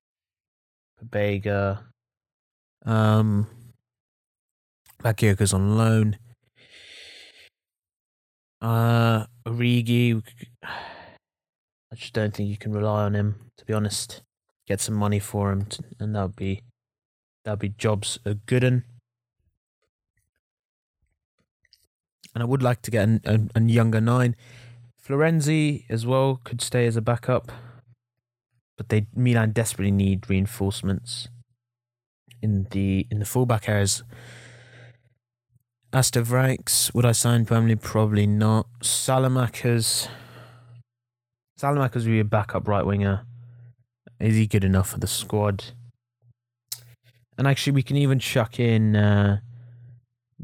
Pobega, 0.99 1.79
um, 2.85 3.47
Bakayoko's 5.03 5.53
on 5.53 5.77
loan. 5.77 6.17
Uh, 8.61 9.25
Origi. 9.45 10.21
I 10.63 11.95
just 11.95 12.13
don't 12.13 12.33
think 12.33 12.49
you 12.49 12.57
can 12.57 12.71
rely 12.71 13.03
on 13.03 13.15
him. 13.15 13.35
To 13.57 13.65
be 13.65 13.73
honest, 13.73 14.21
get 14.67 14.79
some 14.79 14.95
money 14.95 15.19
for 15.19 15.51
him, 15.51 15.65
to, 15.65 15.83
and 15.99 16.15
that 16.15 16.21
would 16.23 16.35
be 16.35 16.61
that 17.45 17.51
would 17.51 17.59
be 17.59 17.69
jobs 17.69 18.17
a 18.25 18.35
good 18.35 18.63
one. 18.63 18.83
And 22.33 22.41
I 22.41 22.45
would 22.45 22.63
like 22.63 22.81
to 22.83 22.91
get 22.91 23.07
a, 23.25 23.61
younger 23.61 24.01
nine. 24.01 24.35
Florenzi 25.01 25.85
as 25.89 26.05
well 26.05 26.39
could 26.43 26.61
stay 26.61 26.87
as 26.87 26.95
a 26.95 27.01
backup, 27.01 27.51
but 28.77 28.89
they 28.89 29.07
Milan 29.15 29.51
desperately 29.51 29.91
need 29.91 30.29
reinforcements 30.29 31.27
in 32.41 32.67
the 32.71 33.05
in 33.11 33.19
the 33.19 33.25
fullback 33.25 33.69
areas. 33.69 34.03
Astor 35.91 36.23
Ranks, 36.23 36.91
would 36.93 37.05
I 37.05 37.11
sign 37.11 37.45
permanently? 37.45 37.75
Probably 37.75 38.25
not. 38.25 38.65
Saelemaekers 38.81 40.07
Saelemaekers 41.63 42.03
will 42.03 42.11
be 42.11 42.19
a 42.19 42.25
backup 42.25 42.67
right 42.67 42.85
winger. 42.85 43.25
Is 44.19 44.35
he 44.35 44.47
good 44.47 44.63
enough 44.65 44.89
for 44.89 44.99
the 44.99 45.07
squad? 45.07 45.63
And 47.37 47.47
actually, 47.47 47.73
we 47.73 47.83
can 47.83 47.95
even 47.95 48.19
chuck 48.19 48.59
in 48.59 48.95
uh, 48.95 49.39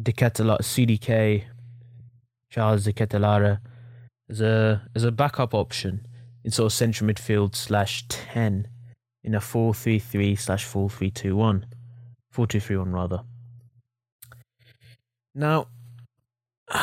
De 0.02 0.14
Ketelaere, 0.14 0.62
CDK, 0.62 1.44
Charles 2.50 2.84
De 2.84 2.94
Ketelaere, 2.94 3.60
as 4.30 4.42
a 4.42 4.82
as 4.96 5.04
a 5.04 5.12
backup 5.12 5.54
option 5.54 6.06
in 6.44 6.52
sort 6.52 6.68
of 6.68 6.74
central 6.74 7.10
midfield 7.10 7.56
slash 7.56 8.08
ten 8.08 8.68
in 9.24 9.36
a 9.36 9.42
four 9.42 9.74
three 9.74 10.00
three 10.00 10.36
slash 10.36 10.64
four 10.64 10.90
three 10.90 11.12
two 11.12 11.36
one, 11.36 11.66
four 12.32 12.48
two 12.48 12.60
three 12.60 12.78
one 12.78 12.92
rather. 12.92 13.22
Now, 15.36 15.68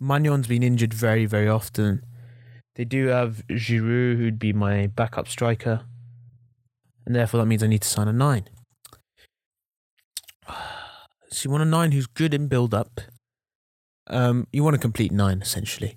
Maignan's 0.00 0.46
been 0.46 0.62
injured 0.62 0.94
very 0.94 1.26
very 1.26 1.48
often. 1.48 2.04
They 2.74 2.84
do 2.84 3.08
have 3.08 3.42
Giroud, 3.50 4.16
who'd 4.16 4.38
be 4.38 4.54
my 4.54 4.86
backup 4.86 5.28
striker, 5.28 5.82
and 7.04 7.14
therefore 7.14 7.40
that 7.40 7.46
means 7.46 7.62
I 7.62 7.66
need 7.66 7.82
to 7.82 7.88
sign 7.88 8.08
a 8.08 8.12
nine. 8.12 8.48
So 11.34 11.48
you 11.48 11.50
want 11.50 11.62
a 11.62 11.64
nine 11.64 11.92
who's 11.92 12.06
good 12.06 12.34
in 12.34 12.46
build 12.46 12.74
up. 12.74 13.00
Um, 14.08 14.46
you 14.52 14.64
want 14.64 14.74
to 14.74 14.80
complete 14.80 15.12
nine 15.12 15.40
essentially, 15.40 15.96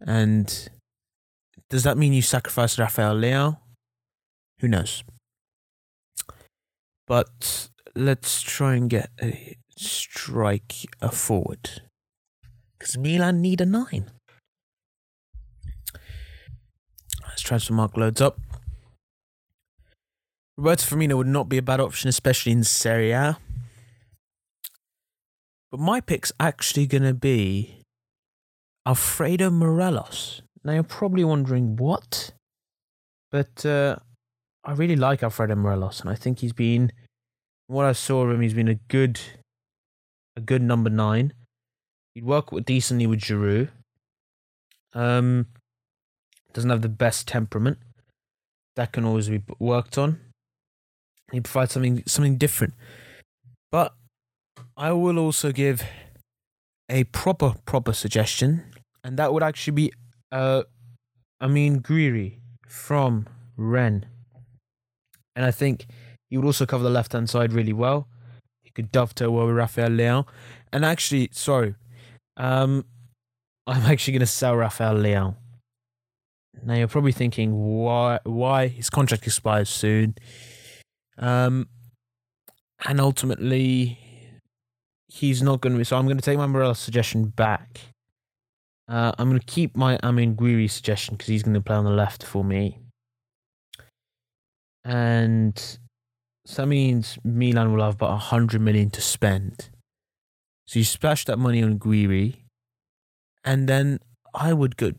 and 0.00 0.68
does 1.70 1.84
that 1.84 1.96
mean 1.96 2.12
you 2.12 2.22
sacrifice 2.22 2.78
Rafael 2.78 3.14
Leão? 3.14 3.58
Who 4.60 4.68
knows? 4.68 5.04
But 7.06 7.70
let's 7.94 8.42
try 8.42 8.74
and 8.74 8.90
get 8.90 9.10
a 9.20 9.56
strike 9.76 10.86
a 11.00 11.10
forward 11.10 11.82
because 12.78 12.98
Milan 12.98 13.40
need 13.40 13.60
a 13.60 13.66
nine. 13.66 14.10
Let's 17.26 17.42
Transfermarkt 17.42 17.96
loads 17.96 18.20
up. 18.20 18.38
Roberto 20.56 20.84
Firmino 20.84 21.16
would 21.16 21.26
not 21.26 21.48
be 21.48 21.56
a 21.56 21.62
bad 21.62 21.80
option, 21.80 22.08
especially 22.08 22.52
in 22.52 22.64
Serie 22.64 23.12
A. 23.12 23.38
But 25.70 25.80
my 25.80 26.00
pick's 26.00 26.32
actually 26.40 26.86
going 26.86 27.04
to 27.04 27.14
be 27.14 27.82
Alfredo 28.86 29.50
Morelos. 29.50 30.42
Now 30.64 30.72
you're 30.72 30.82
probably 30.82 31.24
wondering 31.24 31.76
what, 31.76 32.32
but 33.30 33.64
uh, 33.64 33.96
I 34.64 34.72
really 34.72 34.96
like 34.96 35.22
Alfredo 35.22 35.54
Morelos, 35.54 36.00
and 36.00 36.10
I 36.10 36.14
think 36.14 36.40
he's 36.40 36.52
been 36.52 36.92
what 37.66 37.86
I 37.86 37.92
saw 37.92 38.24
of 38.24 38.30
him. 38.30 38.40
He's 38.40 38.54
been 38.54 38.68
a 38.68 38.74
good, 38.74 39.20
a 40.36 40.40
good 40.40 40.60
number 40.60 40.90
nine. 40.90 41.32
He'd 42.14 42.24
work 42.24 42.48
decently 42.64 43.06
with 43.06 43.20
Giroud. 43.20 43.68
Um, 44.92 45.46
doesn't 46.52 46.70
have 46.70 46.82
the 46.82 46.88
best 46.88 47.28
temperament. 47.28 47.78
That 48.76 48.92
can 48.92 49.04
always 49.04 49.28
be 49.28 49.42
worked 49.58 49.96
on. 49.96 50.20
He 51.32 51.40
provides 51.40 51.72
something 51.72 52.02
something 52.06 52.38
different. 52.38 52.74
But 53.70 53.94
I 54.80 54.92
will 54.92 55.18
also 55.18 55.52
give 55.52 55.82
a 56.88 57.04
proper 57.04 57.54
proper 57.66 57.92
suggestion, 57.92 58.64
and 59.04 59.18
that 59.18 59.30
would 59.30 59.42
actually 59.42 59.74
be 59.74 59.92
uh 60.32 60.62
Amine 61.38 61.80
Gouiri 61.82 62.38
from 62.66 63.26
Rennes. 63.58 64.06
And 65.36 65.44
I 65.44 65.50
think 65.50 65.86
he 66.30 66.38
would 66.38 66.46
also 66.46 66.64
cover 66.64 66.82
the 66.82 66.88
left 66.88 67.12
hand 67.12 67.28
side 67.28 67.52
really 67.52 67.74
well. 67.74 68.08
He 68.62 68.70
could 68.70 68.90
dovetail 68.90 69.32
well 69.32 69.46
with 69.48 69.56
Rafael 69.56 69.90
Leão. 69.90 70.26
And 70.72 70.82
actually, 70.82 71.28
sorry, 71.32 71.74
um, 72.38 72.86
I'm 73.66 73.82
actually 73.82 74.14
going 74.14 74.20
to 74.20 74.26
sell 74.26 74.56
Rafael 74.56 74.94
Leão. 74.94 75.36
Now 76.64 76.74
you're 76.74 76.88
probably 76.88 77.12
thinking, 77.12 77.52
why? 77.52 78.20
Why 78.24 78.68
his 78.68 78.88
contract 78.88 79.26
expires 79.26 79.68
soon? 79.68 80.14
Um, 81.18 81.68
and 82.86 82.98
ultimately, 82.98 83.98
he's 85.10 85.42
not 85.42 85.60
going 85.60 85.72
to 85.72 85.78
be. 85.78 85.84
So 85.84 85.96
I'm 85.96 86.06
going 86.06 86.16
to 86.16 86.22
take 86.22 86.38
my 86.38 86.46
Morelos 86.46 86.78
suggestion 86.78 87.26
back. 87.26 87.80
Uh, 88.88 89.12
I'm 89.18 89.28
going 89.28 89.40
to 89.40 89.46
keep 89.46 89.76
my 89.76 89.98
Amine 90.02 90.34
Gouiri 90.34 90.70
suggestion 90.70 91.14
because 91.14 91.28
he's 91.28 91.42
going 91.42 91.54
to 91.54 91.60
play 91.60 91.76
on 91.76 91.84
the 91.84 91.90
left 91.90 92.24
for 92.24 92.44
me. 92.44 92.78
And 94.84 95.58
so 96.46 96.62
that 96.62 96.66
means 96.66 97.18
Milan 97.22 97.72
will 97.72 97.84
have 97.84 97.94
about 97.94 98.10
100 98.10 98.60
million 98.60 98.90
to 98.90 99.00
spend. 99.00 99.68
So 100.66 100.78
you 100.78 100.84
splash 100.84 101.24
that 101.26 101.38
money 101.38 101.62
on 101.62 101.78
Gouiri. 101.78 102.38
And 103.44 103.68
then 103.68 104.00
I 104.34 104.52
would 104.52 104.76
go, 104.76 104.92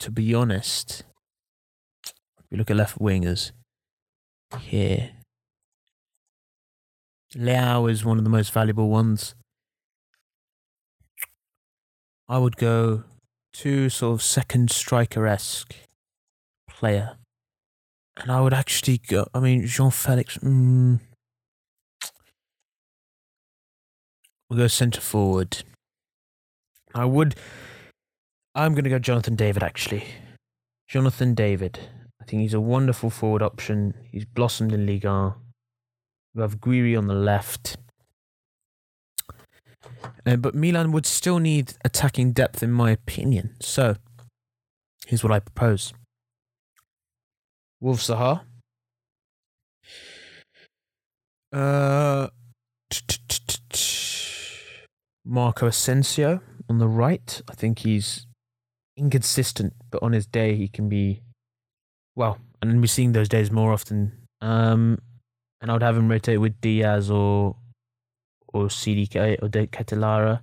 to 0.00 0.10
be 0.10 0.34
honest, 0.34 1.04
if 2.06 2.46
you 2.50 2.58
look 2.58 2.70
at 2.70 2.76
left 2.76 2.98
wingers 2.98 3.52
here, 4.60 5.10
Leão 7.34 7.90
is 7.90 8.04
one 8.04 8.18
of 8.18 8.24
the 8.24 8.30
most 8.30 8.52
valuable 8.52 8.88
ones. 8.88 9.34
I 12.28 12.38
would 12.38 12.56
go 12.56 13.04
to 13.54 13.88
sort 13.88 14.14
of 14.14 14.22
second 14.22 14.70
striker 14.70 15.26
esque 15.26 15.74
player. 16.68 17.16
And 18.16 18.30
I 18.30 18.40
would 18.40 18.54
actually 18.54 18.98
go, 18.98 19.26
I 19.34 19.40
mean, 19.40 19.64
João 19.64 19.92
Felix, 19.92 20.38
mm, 20.38 21.00
we'll 24.48 24.58
go 24.58 24.68
centre 24.68 25.00
forward. 25.00 25.64
I 26.94 27.04
would 27.04 27.34
I'm 28.56 28.72
going 28.74 28.84
to 28.84 28.90
go 28.90 29.00
Jonathan 29.00 29.34
David, 29.34 29.64
actually. 29.64 30.04
Jonathan 30.86 31.34
David. 31.34 31.80
I 32.22 32.24
think 32.24 32.42
he's 32.42 32.54
a 32.54 32.60
wonderful 32.60 33.10
forward 33.10 33.42
option. 33.42 33.94
He's 34.12 34.24
blossomed 34.24 34.72
in 34.72 34.86
Ligue 34.86 35.06
1. 35.06 35.34
We 36.36 36.42
have 36.42 36.60
Gouiri 36.60 36.96
on 36.96 37.08
the 37.08 37.14
left. 37.14 37.76
Uh, 40.26 40.36
but 40.36 40.54
Milan 40.54 40.92
would 40.92 41.06
still 41.06 41.38
need 41.38 41.74
attacking 41.84 42.32
depth, 42.32 42.62
in 42.62 42.72
my 42.72 42.90
opinion. 42.90 43.56
So, 43.60 43.96
here's 45.06 45.22
what 45.22 45.32
I 45.32 45.40
propose 45.40 45.92
Wilf 47.80 48.00
Zaha. 48.00 48.42
Uh, 51.52 52.28
Marco 55.24 55.66
Asensio 55.66 56.40
on 56.68 56.78
the 56.78 56.88
right. 56.88 57.40
I 57.48 57.54
think 57.54 57.80
he's 57.80 58.26
inconsistent, 58.96 59.74
but 59.90 60.02
on 60.02 60.12
his 60.12 60.26
day 60.26 60.56
he 60.56 60.68
can 60.68 60.88
be 60.88 61.22
well, 62.16 62.38
and 62.60 62.80
we're 62.80 62.86
seeing 62.86 63.12
those 63.12 63.28
days 63.28 63.50
more 63.50 63.72
often. 63.72 64.12
Um, 64.40 64.98
and 65.60 65.70
I 65.70 65.74
would 65.74 65.82
have 65.82 65.96
him 65.96 66.10
rotate 66.10 66.40
with 66.40 66.60
Diaz 66.60 67.10
or 67.10 67.56
or 68.54 68.66
CDK 68.66 69.42
or 69.42 69.48
De 69.48 69.66
Ketelaere 69.66 70.40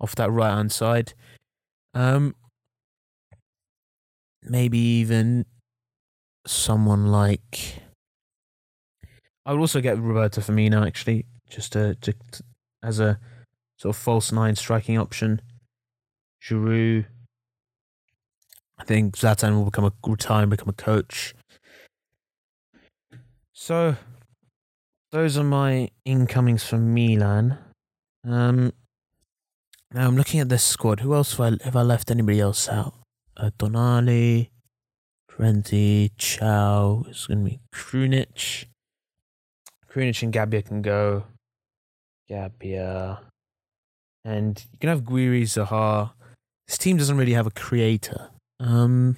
off 0.00 0.14
that 0.14 0.30
right 0.30 0.50
hand 0.50 0.72
side. 0.72 1.12
Um, 1.92 2.34
maybe 4.42 4.78
even 4.78 5.44
someone 6.46 7.08
like. 7.08 7.82
I 9.44 9.52
would 9.52 9.60
also 9.60 9.80
get 9.80 9.98
Roberto 9.98 10.40
Firmino 10.40 10.86
actually, 10.86 11.26
just 11.48 11.72
to, 11.72 11.96
to, 11.96 12.12
to 12.32 12.44
as 12.82 13.00
a 13.00 13.18
sort 13.76 13.96
of 13.96 14.00
false 14.00 14.30
nine 14.30 14.54
striking 14.54 14.96
option. 14.96 15.42
Giroud, 16.42 17.06
I 18.78 18.84
think 18.84 19.16
Zlatan 19.16 19.54
will 19.54 19.64
become 19.64 19.84
a 19.84 19.92
retire 20.06 20.42
and 20.42 20.50
become 20.50 20.68
a 20.68 20.72
coach. 20.72 21.34
So 23.52 23.96
those 25.12 25.36
are 25.36 25.44
my 25.44 25.90
incomings 26.04 26.64
from 26.64 26.94
Milan. 26.94 27.58
Um, 28.24 28.72
now 29.92 30.06
I'm 30.06 30.16
looking 30.16 30.40
at 30.40 30.48
this 30.48 30.62
squad. 30.62 31.00
Who 31.00 31.14
else 31.14 31.36
have 31.36 31.40
I, 31.60 31.64
have 31.64 31.76
I 31.76 31.82
left 31.82 32.10
anybody 32.10 32.40
else 32.40 32.68
out? 32.68 32.94
Uh, 33.36 33.50
Tonali, 33.58 34.50
Renzi, 35.38 36.10
Thiaw. 36.16 37.08
It's 37.08 37.26
going 37.26 37.44
to 37.44 37.50
be 37.50 37.60
Krunic. 37.74 38.66
Krunic 39.90 40.22
and 40.22 40.32
Gabbia 40.32 40.64
can 40.64 40.82
go. 40.82 41.24
Gabbia. 42.30 43.18
And 44.24 44.64
you 44.72 44.78
can 44.78 44.90
have 44.90 45.02
Gouiri, 45.02 45.42
Zaha. 45.42 46.12
This 46.68 46.78
team 46.78 46.98
doesn't 46.98 47.16
really 47.16 47.32
have 47.32 47.46
a 47.46 47.50
creator. 47.50 48.30
Um, 48.60 49.16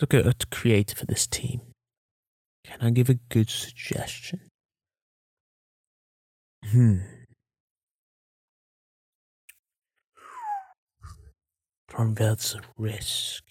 look 0.00 0.12
at 0.12 0.26
a 0.26 0.34
creator 0.50 0.96
for 0.96 1.06
this 1.06 1.26
team. 1.26 1.60
Can 2.66 2.80
I 2.80 2.90
give 2.90 3.08
a 3.08 3.14
good 3.14 3.48
suggestion? 3.48 4.40
Hmm. 6.64 6.98
Converts 11.88 12.56
risk. 12.76 13.44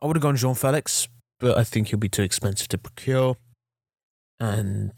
I 0.00 0.06
would 0.06 0.16
have 0.16 0.22
gone 0.22 0.36
João 0.36 0.56
Felix, 0.56 1.08
but 1.40 1.56
I 1.56 1.64
think 1.64 1.88
he'll 1.88 1.98
be 1.98 2.08
too 2.08 2.22
expensive 2.22 2.68
to 2.68 2.78
procure. 2.78 3.36
And 4.38 4.92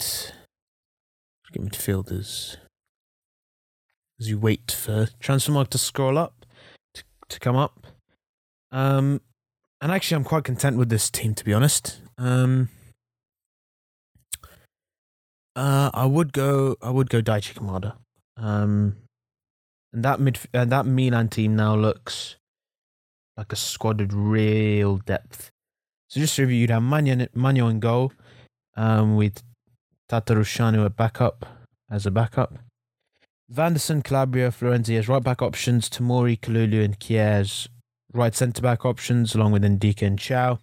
get 1.52 1.62
midfielders 1.62 2.56
as 4.20 4.28
you 4.28 4.38
wait 4.38 4.70
for 4.70 5.08
Transfermarkt 5.20 5.70
to 5.70 5.78
scroll 5.78 6.18
up. 6.18 6.46
to, 6.94 7.02
to 7.28 7.40
come 7.40 7.56
up. 7.56 7.86
Um, 8.70 9.20
and 9.80 9.92
actually, 9.92 10.16
I'm 10.16 10.24
quite 10.24 10.44
content 10.44 10.76
with 10.76 10.88
this 10.88 11.10
team, 11.10 11.34
to 11.34 11.44
be 11.44 11.54
honest. 11.54 12.00
Um, 12.18 12.68
uh, 15.56 15.90
I 15.94 16.06
would 16.06 16.32
go. 16.32 16.76
I 16.82 16.90
would 16.90 17.10
go 17.10 17.20
Daichi 17.20 17.54
Kamada. 17.54 17.94
Um, 18.36 18.96
and 19.92 20.04
that 20.04 20.20
mid 20.20 20.38
and 20.52 20.70
that 20.70 20.86
Milan 20.86 21.28
team 21.28 21.56
now 21.56 21.74
looks 21.74 22.36
like 23.36 23.52
a 23.52 23.56
squad 23.56 24.00
with 24.00 24.12
real 24.12 24.98
depth. 24.98 25.50
So 26.08 26.20
just 26.20 26.36
to 26.36 26.42
review, 26.42 26.58
you'd 26.58 26.70
have 26.70 26.82
Maignan, 26.82 27.28
Maignan 27.34 27.70
in 27.70 27.80
goal, 27.80 28.12
um, 28.76 29.16
with 29.16 29.42
Tatarusanu 30.10 30.84
at 30.84 30.96
backup 30.96 31.46
as 31.90 32.06
a 32.06 32.10
backup. 32.10 32.58
Vanderson, 33.52 34.02
Calabria, 34.02 34.50
Florenzi 34.50 34.98
as 34.98 35.08
right 35.08 35.22
back 35.22 35.42
options. 35.42 35.88
Tomori, 35.88 36.38
Kalulu, 36.38 36.84
and 36.84 36.98
Kjær 37.00 37.68
right 38.12 38.34
centre 38.34 38.62
back 38.62 38.84
options, 38.84 39.34
along 39.34 39.52
with 39.52 39.62
Ndicka 39.62 40.06
and 40.06 40.18
Thiaw. 40.18 40.58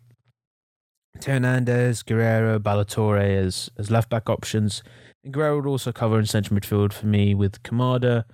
Hernandez, 1.25 2.03
Guerreiro, 2.03 2.61
Ballo-Touré 2.61 3.37
as, 3.37 3.71
as 3.77 3.89
left 3.89 4.09
back 4.09 4.29
options. 4.29 4.83
And 5.23 5.33
Guerreiro 5.33 5.57
would 5.57 5.65
also 5.65 5.91
cover 5.91 6.19
in 6.19 6.25
central 6.25 6.59
midfield 6.59 6.93
for 6.93 7.07
me 7.07 7.33
with 7.33 7.63
Kamada, 7.63 8.25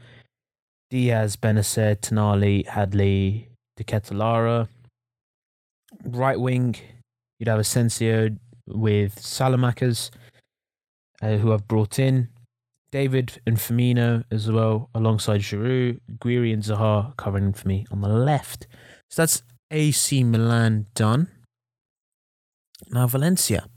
Diaz, 0.89 1.35
Bennacer, 1.35 1.95
Tonali, 1.95 2.65
Adli, 2.67 3.47
De 3.77 3.83
Ketelaere. 3.83 4.67
Right 6.03 6.39
wing, 6.39 6.75
you'd 7.39 7.47
have 7.47 7.59
Asensio 7.59 8.35
with 8.67 9.15
Saelemaekers, 9.15 10.09
uh, 11.21 11.37
who 11.37 11.53
I've 11.53 11.67
brought 11.67 11.99
in. 11.99 12.29
David 12.91 13.41
and 13.47 13.57
Firmino 13.57 14.23
as 14.29 14.51
well, 14.51 14.89
alongside 14.93 15.41
Giroud, 15.41 15.99
Gouiri 16.19 16.53
and 16.53 16.61
Zaha 16.61 17.17
covering 17.17 17.53
for 17.53 17.67
me 17.67 17.87
on 17.91 18.01
the 18.01 18.07
left. 18.07 18.67
So 19.13 19.21
that's 19.21 19.43
AC 19.69 20.23
Milan 20.23 20.87
done. 20.95 21.27
Now 22.89 23.05
Valencia. 23.05 23.67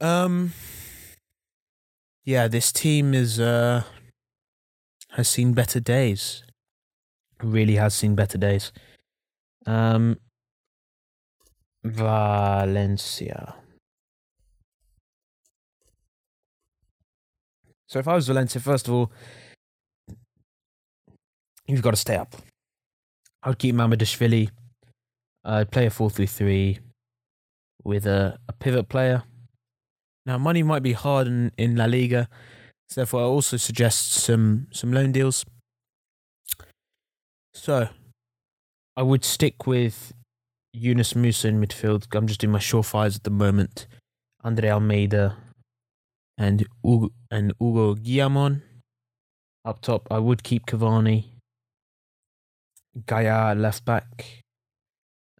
Um 0.00 0.54
yeah, 2.24 2.48
this 2.48 2.72
team 2.72 3.12
is 3.12 3.38
uh 3.38 3.82
has 5.10 5.28
seen 5.28 5.52
better 5.52 5.78
days. 5.78 6.42
Really 7.42 7.74
has 7.74 7.94
seen 7.94 8.14
better 8.14 8.38
days. 8.38 8.72
Um 9.66 10.20
Valencia. 11.84 13.56
So 17.86 17.98
if 17.98 18.08
I 18.08 18.14
was 18.14 18.26
Valencia, 18.26 18.58
first 18.58 18.88
of 18.88 18.94
all, 18.94 19.12
you've 21.66 21.82
got 21.82 21.90
to 21.90 21.96
stay 21.98 22.16
up. 22.16 22.34
I 23.46 23.50
would 23.50 23.60
keep 23.60 23.76
Mamardashvili. 23.76 24.50
I'd 25.44 25.70
play 25.70 25.86
a 25.86 25.90
4 25.90 26.10
3 26.10 26.26
3 26.26 26.80
with 27.84 28.04
a, 28.04 28.36
a 28.48 28.52
pivot 28.52 28.88
player. 28.88 29.22
Now, 30.26 30.36
money 30.36 30.64
might 30.64 30.82
be 30.82 30.94
hard 30.94 31.28
in, 31.28 31.52
in 31.56 31.76
La 31.76 31.84
Liga, 31.84 32.28
so 32.88 33.02
therefore, 33.02 33.20
I 33.20 33.24
also 33.26 33.56
suggest 33.56 34.14
some, 34.14 34.66
some 34.72 34.92
loan 34.92 35.12
deals. 35.12 35.44
So, 37.54 37.88
I 38.96 39.02
would 39.02 39.24
stick 39.24 39.64
with 39.64 40.12
Yunus 40.72 41.12
Musah 41.12 41.44
in 41.44 41.60
midfield. 41.60 42.06
I'm 42.16 42.26
just 42.26 42.40
doing 42.40 42.50
my 42.50 42.58
surefires 42.58 43.14
at 43.14 43.22
the 43.22 43.30
moment. 43.30 43.86
Andre 44.42 44.70
Almeida 44.70 45.36
and 46.36 46.66
Ugo, 46.84 47.10
and 47.30 47.52
Ugo 47.62 47.94
Guillamon. 47.94 48.62
Up 49.64 49.80
top, 49.82 50.08
I 50.10 50.18
would 50.18 50.42
keep 50.42 50.66
Cavani. 50.66 51.35
Gaia 53.04 53.54
left 53.54 53.84
back. 53.84 54.42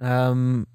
Um. 0.00 0.66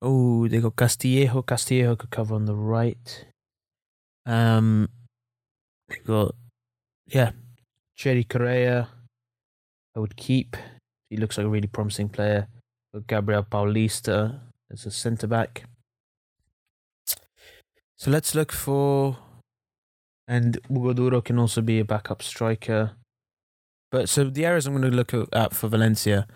Oh, 0.00 0.46
they 0.46 0.60
got 0.60 0.76
Castillejo. 0.76 1.42
Castillejo 1.42 1.96
could 1.96 2.10
cover 2.10 2.34
on 2.34 2.44
the 2.44 2.54
right. 2.54 3.26
Um, 4.26 4.88
they 5.88 5.96
got 6.04 6.34
yeah, 7.06 7.30
Cherry 7.96 8.24
Correa. 8.24 8.88
I 9.96 10.00
would 10.00 10.16
keep. 10.16 10.56
He 11.08 11.16
looks 11.16 11.38
like 11.38 11.46
a 11.46 11.50
really 11.50 11.66
promising 11.66 12.10
player. 12.10 12.46
Got 12.92 13.06
Gabriel 13.06 13.44
Paulista 13.44 14.40
as 14.70 14.84
a 14.86 14.90
centre 14.90 15.26
back. 15.26 15.64
So 17.96 18.10
let's 18.10 18.34
look 18.34 18.52
for, 18.52 19.16
and 20.28 20.60
Hugo 20.68 20.92
Duro 20.92 21.20
can 21.20 21.38
also 21.38 21.62
be 21.62 21.80
a 21.80 21.84
backup 21.84 22.22
striker. 22.22 22.92
But 23.90 24.08
so 24.08 24.24
the 24.24 24.44
areas 24.44 24.66
I'm 24.66 24.74
going 24.74 24.90
to 24.90 24.96
look 24.96 25.14
at 25.32 25.54
for 25.54 25.68
Valencia 25.68 26.26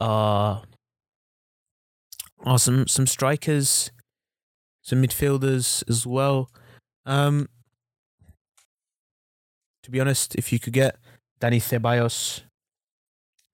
are 0.00 0.62
are 2.40 2.58
some 2.58 2.86
some 2.88 3.06
strikers, 3.06 3.90
some 4.82 5.02
midfielders 5.02 5.88
as 5.88 6.06
well. 6.06 6.50
Um, 7.06 7.48
to 9.82 9.90
be 9.90 10.00
honest, 10.00 10.34
if 10.34 10.52
you 10.52 10.58
could 10.58 10.72
get 10.72 10.96
Dani 11.40 11.60
Ceballos, 11.60 12.42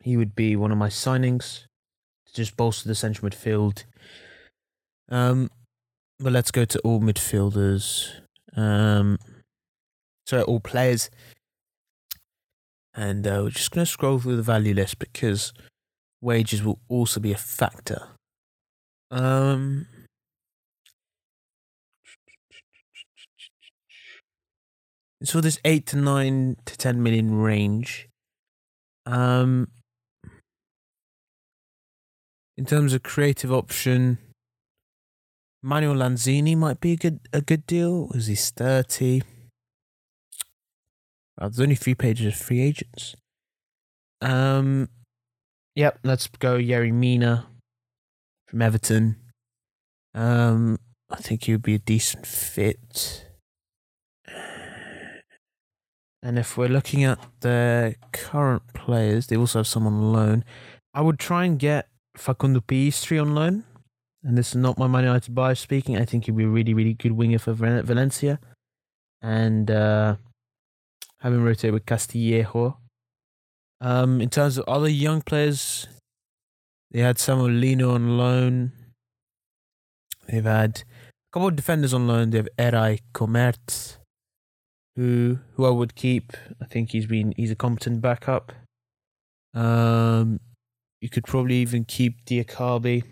he 0.03 0.17
would 0.17 0.35
be 0.35 0.57
one 0.57 0.73
of 0.73 0.79
my 0.79 0.89
signings 0.89 1.67
to 2.27 2.35
just 2.35 2.57
bolster 2.57 2.89
the 2.89 2.95
central 2.95 3.29
midfield. 3.29 3.85
Um, 5.09 5.51
but 6.19 6.33
let's 6.33 6.51
go 6.51 6.65
to 6.65 6.79
all 6.81 7.01
midfielders. 7.01 8.09
Um, 8.57 9.19
sorry, 10.27 10.43
all 10.43 10.61
players. 10.61 11.11
And 12.95 13.27
uh, 13.27 13.41
we're 13.45 13.51
just 13.51 13.71
going 13.71 13.85
to 13.85 13.91
scroll 13.91 14.19
through 14.19 14.37
the 14.37 14.43
value 14.43 14.75
list 14.75 14.99
because 14.99 15.53
wages 16.21 16.63
will 16.63 16.81
also 16.89 17.21
be 17.21 17.33
a 17.33 17.37
factor. 17.37 18.09
Um, 19.11 19.87
so 25.23 25.41
this 25.41 25.59
eight 25.65 25.87
to 25.87 25.97
nine 25.97 26.57
to 26.65 26.77
ten 26.77 27.03
million 27.03 27.35
range. 27.35 28.09
Um, 29.07 29.69
in 32.57 32.67
terms 32.67 32.93
of 32.93 33.03
creative 33.03 33.53
option, 33.53 34.19
Manuel 35.63 35.97
Lanzini 35.97 36.57
might 36.57 36.81
be 36.81 36.93
a 36.93 36.97
good 36.97 37.21
a 37.33 37.41
good 37.41 37.67
deal. 37.67 38.11
Is 38.15 38.27
he's 38.27 38.51
thirty? 38.51 39.23
Well, 41.41 41.49
there's 41.49 41.61
only 41.61 41.75
three 41.75 41.95
pages 41.95 42.27
of 42.27 42.39
free 42.39 42.61
agents. 42.61 43.17
Um, 44.21 44.89
yep. 45.75 45.99
Let's 46.05 46.27
go. 46.27 46.59
Yerry 46.59 46.93
Mina 46.93 47.47
from 48.47 48.61
Everton. 48.61 49.17
Um, 50.15 50.79
I 51.09 51.17
think 51.17 51.45
he 51.45 51.53
would 51.53 51.63
be 51.63 51.75
a 51.75 51.79
decent 51.79 52.27
fit. 52.27 53.27
And 56.23 56.39
if 56.39 56.59
we're 56.59 56.69
looking 56.69 57.05
at 57.05 57.19
the 57.41 57.95
current 58.13 58.63
players, 58.75 59.29
they 59.29 59.37
also 59.37 59.61
have 59.61 59.67
some 59.67 59.87
on 59.87 60.13
loan. 60.13 60.45
I 60.93 61.01
would 61.01 61.19
try 61.19 61.47
and 61.47 61.59
get 61.59 61.89
Facundo 62.15 62.61
Pellistri 62.61 63.21
on 63.21 63.35
loan. 63.35 63.65
And 64.23 64.37
this 64.37 64.51
is 64.51 64.57
not 64.57 64.77
my 64.77 64.87
Man 64.87 65.05
United 65.05 65.35
bias 65.35 65.61
speaking. 65.61 65.97
I 65.97 66.05
think 66.05 66.27
he'd 66.27 66.37
be 66.37 66.45
a 66.45 66.49
really, 66.49 66.75
really 66.75 66.93
good 66.93 67.13
winger 67.13 67.39
for 67.39 67.55
Valencia. 67.55 68.39
And 69.23 69.71
uh, 69.71 70.17
having 71.21 71.43
rotated 71.43 71.73
with 71.73 71.87
Castillejo. 71.87 72.77
Um, 73.81 74.21
in 74.21 74.29
terms 74.29 74.59
of 74.59 74.65
other 74.69 74.89
young 74.89 75.23
players, 75.23 75.87
they 76.91 77.01
had 77.01 77.19
Samuel 77.19 77.51
Lino 77.51 77.95
on 77.95 78.19
loan. 78.19 78.73
They've 80.27 80.45
had 80.45 80.83
a 80.83 81.33
couple 81.33 81.49
of 81.49 81.57
defenders 81.57 81.95
on 81.95 82.07
loan. 82.07 82.31
They 82.31 82.39
have 82.39 82.49
Eray 82.59 83.01
Comert, 83.15 83.97
who 84.97 85.39
who 85.55 85.65
I 85.65 85.71
would 85.71 85.95
keep. 85.95 86.33
I 86.61 86.67
think 86.67 86.91
he's 86.91 87.07
been 87.07 87.33
he's 87.37 87.51
a 87.51 87.57
competent 87.57 88.01
backup. 88.01 88.53
Um, 89.55 90.41
you 91.01 91.09
could 91.09 91.25
probably 91.25 91.57
even 91.57 91.85
keep 91.85 92.25
Diakhaby. 92.25 93.05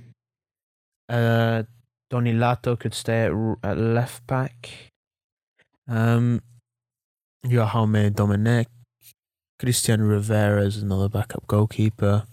Uh, 1.08 1.62
Toni 2.10 2.32
Lato 2.32 2.78
could 2.78 2.94
stay 2.94 3.24
at, 3.24 3.32
at 3.62 3.78
left 3.78 4.26
back. 4.26 4.70
Um, 5.88 6.42
Jaume 7.48 8.10
Domènech. 8.10 8.66
Christian 9.58 10.02
Rivera 10.02 10.62
is 10.62 10.82
another 10.82 11.08
backup 11.08 11.46
goalkeeper. 11.46 12.24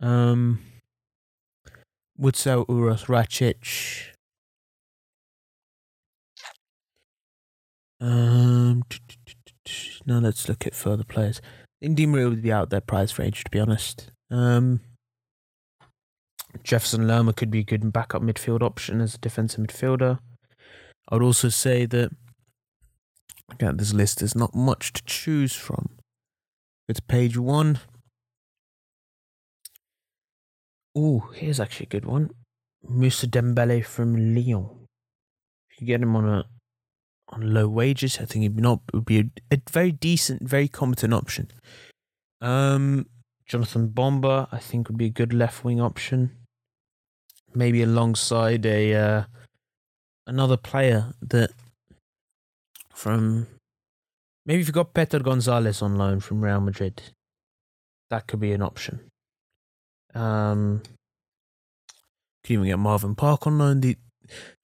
Um, 0.00 0.60
would 2.16 2.34
Uros 2.34 3.06
Racic. 3.06 4.12
Um, 8.00 8.84
now 10.06 10.20
let's 10.20 10.48
look 10.48 10.66
at 10.66 10.74
further 10.74 11.04
players. 11.04 11.40
Indy 11.80 12.06
would 12.06 12.42
be 12.42 12.52
out 12.52 12.70
their 12.70 12.80
price 12.80 13.18
range, 13.18 13.44
to 13.44 13.50
be 13.50 13.58
honest. 13.58 14.10
Um, 14.30 14.80
Jefferson 16.62 17.06
Lerma 17.06 17.32
could 17.32 17.50
be 17.50 17.60
a 17.60 17.64
good 17.64 17.92
backup 17.92 18.22
midfield 18.22 18.62
option 18.62 19.00
as 19.00 19.14
a 19.14 19.18
defensive 19.18 19.66
midfielder. 19.66 20.18
I 21.08 21.14
would 21.14 21.22
also 21.22 21.48
say 21.48 21.86
that 21.86 22.10
again, 23.50 23.76
this 23.76 23.92
list 23.92 24.18
there's 24.18 24.36
not 24.36 24.54
much 24.54 24.92
to 24.94 25.02
choose 25.04 25.54
from. 25.54 25.90
It's 26.88 27.00
page 27.00 27.36
one. 27.36 27.80
Oh, 30.96 31.30
here's 31.34 31.60
actually 31.60 31.86
a 31.86 31.90
good 31.90 32.04
one. 32.04 32.30
Moussa 32.82 33.26
Dembele 33.26 33.84
from 33.84 34.34
Lyon. 34.34 34.86
If 35.70 35.80
you 35.80 35.86
get 35.86 36.02
him 36.02 36.16
on 36.16 36.28
a 36.28 36.44
on 37.28 37.54
low 37.54 37.68
wages, 37.68 38.18
I 38.20 38.24
think 38.24 38.42
he'd 38.42 38.58
not 38.58 38.80
would 38.92 39.04
be 39.04 39.20
a, 39.20 39.24
a 39.52 39.62
very 39.70 39.92
decent, 39.92 40.42
very 40.42 40.66
competent 40.66 41.14
option. 41.14 41.48
Um, 42.40 43.06
Jonathan 43.46 43.88
Bamba, 43.88 44.48
I 44.50 44.58
think 44.58 44.88
would 44.88 44.98
be 44.98 45.06
a 45.06 45.10
good 45.10 45.32
left 45.32 45.64
wing 45.64 45.80
option. 45.80 46.36
Maybe 47.54 47.82
alongside 47.82 48.66
a 48.66 48.94
uh, 48.94 49.24
another 50.26 50.56
player 50.56 51.14
that 51.22 51.50
from 53.00 53.46
maybe 54.44 54.60
if 54.60 54.66
you 54.66 54.74
got 54.74 54.92
Peter 54.92 55.20
Gonzalez 55.20 55.80
on 55.80 55.96
loan 55.96 56.20
from 56.20 56.44
Real 56.44 56.60
Madrid, 56.60 57.00
that 58.10 58.26
could 58.26 58.40
be 58.40 58.52
an 58.52 58.60
option. 58.60 59.00
Um, 60.14 60.82
could 62.44 62.52
even 62.52 62.66
get 62.66 62.78
Marvin 62.78 63.14
Park 63.14 63.46
on 63.46 63.56
loan. 63.58 63.80
The, 63.80 63.96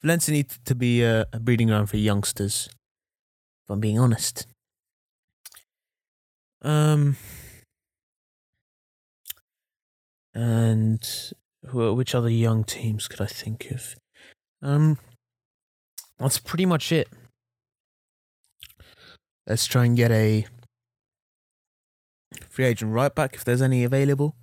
Valencia 0.02 0.34
need 0.34 0.50
to 0.66 0.74
be 0.74 1.02
a, 1.02 1.26
a 1.32 1.40
breeding 1.40 1.68
ground 1.68 1.88
for 1.88 1.96
youngsters. 1.96 2.68
If 3.64 3.70
I'm 3.70 3.80
being 3.80 3.98
honest. 3.98 4.46
Um, 6.60 7.16
and 10.34 11.32
which 11.72 12.14
other 12.14 12.28
young 12.28 12.64
teams 12.64 13.08
could 13.08 13.22
I 13.22 13.26
think 13.26 13.70
of? 13.70 13.96
Um, 14.62 14.98
that's 16.18 16.38
pretty 16.38 16.66
much 16.66 16.92
it. 16.92 17.08
Let's 19.46 19.66
try 19.66 19.84
and 19.84 19.96
get 19.96 20.10
a 20.10 20.46
free 22.48 22.64
agent 22.64 22.92
right 22.92 23.14
back 23.14 23.34
if 23.34 23.44
there's 23.44 23.62
any 23.62 23.84
available. 23.84 24.34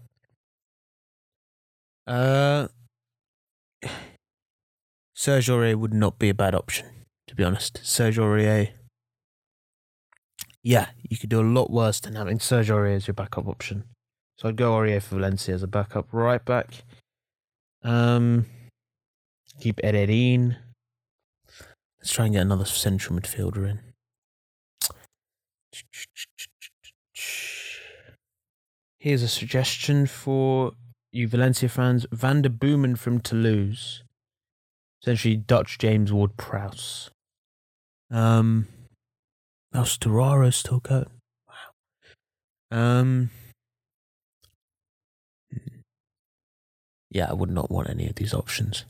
Uh, 2.08 2.68
Serge 5.14 5.47
Aurier 5.47 5.76
would 5.76 5.93
not 5.93 6.20
be 6.20 6.30
a 6.30 6.34
bad 6.34 6.56
option, 6.56 6.86
to 7.28 7.36
be 7.36 7.43
honest. 7.43 7.80
Serge 7.84 8.18
Aurier. 8.18 8.72
Yeah, 10.62 10.89
you 11.01 11.18
could 11.18 11.30
do 11.30 11.41
a 11.41 11.43
lot 11.43 11.70
worse 11.70 11.99
than 11.99 12.16
having 12.16 12.39
Serge 12.39 12.70
Aurier 12.70 12.95
as 12.95 13.08
your 13.08 13.14
backup 13.14 13.47
option. 13.47 13.84
So 14.38 14.49
I'd 14.49 14.56
go 14.56 14.74
Aurier 14.74 15.01
for 15.01 15.16
Valencia 15.16 15.54
as 15.54 15.64
a 15.64 15.68
backup 15.68 16.08
right 16.12 16.43
back. 16.43 16.84
Um, 17.84 18.45
keep 19.60 19.78
Ederin. 19.78 20.58
Let's 21.99 22.12
try 22.14 22.26
and 22.26 22.34
get 22.34 22.41
another 22.41 22.66
central 22.66 23.20
midfielder 23.20 23.70
in. 23.70 23.93
Here's 28.99 29.21
a 29.21 29.28
suggestion 29.28 30.07
for 30.07 30.74
you 31.11 31.28
Valencia 31.28 31.69
fans. 31.69 32.05
Van 32.11 32.41
den 32.41 32.53
Boomen 32.53 32.95
from 32.95 33.19
Toulouse. 33.19 34.03
Essentially 35.01 35.36
Dutch 35.36 35.78
James 35.78 36.11
Ward 36.11 36.38
Prowse. 36.38 37.11
Um, 38.09 38.67
how's 39.74 39.97
Torraro 39.97 40.53
still 40.53 40.80
going? 40.80 41.09
Wow. 41.47 42.78
Um, 42.78 43.30
yeah, 47.11 47.30
I 47.30 47.34
would 47.34 47.51
not 47.51 47.69
want 47.69 47.89
any 47.89 48.07
of 48.07 48.15
these 48.15 48.34
options. 48.34 48.86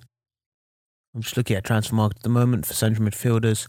I'm 1.15 1.21
just 1.21 1.38
looking 1.38 1.57
at 1.57 1.63
Transfermarkt 1.63 2.17
at 2.17 2.23
the 2.23 2.29
moment 2.29 2.65
for 2.65 2.73
central 2.73 3.07
midfielders, 3.07 3.67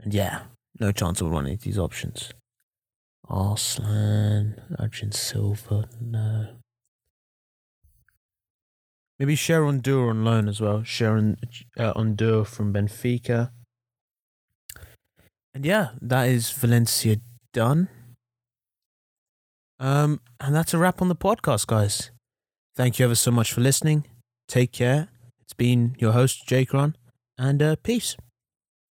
and 0.00 0.12
yeah, 0.14 0.42
no 0.80 0.92
chance 0.92 1.20
of 1.20 1.32
of 1.32 1.60
these 1.60 1.78
options. 1.78 2.32
Arslan, 3.28 4.60
Argent 4.78 5.14
Silva, 5.14 5.88
no. 6.00 6.48
Maybe 9.18 9.34
Sharon 9.34 9.80
Dur 9.80 10.10
on 10.10 10.24
loan 10.24 10.48
as 10.48 10.60
well. 10.60 10.82
Sharon 10.82 11.38
uh, 11.78 11.94
Ondur 11.94 12.46
from 12.46 12.72
Benfica. 12.72 13.50
And 15.54 15.64
yeah, 15.64 15.90
that 16.02 16.28
is 16.28 16.50
Valencia 16.50 17.16
done. 17.52 17.88
Um, 19.80 20.20
and 20.38 20.54
that's 20.54 20.74
a 20.74 20.78
wrap 20.78 21.00
on 21.00 21.08
the 21.08 21.16
podcast, 21.16 21.66
guys. 21.66 22.10
Thank 22.74 22.98
you 22.98 23.06
ever 23.06 23.14
so 23.14 23.30
much 23.30 23.52
for 23.52 23.62
listening. 23.62 24.04
Take 24.48 24.72
care. 24.72 25.08
It's 25.40 25.54
been 25.54 25.96
your 25.98 26.12
host, 26.12 26.46
Jaaikaran, 26.46 26.94
and 27.38 27.62
uh, 27.62 27.76
peace. 27.82 28.16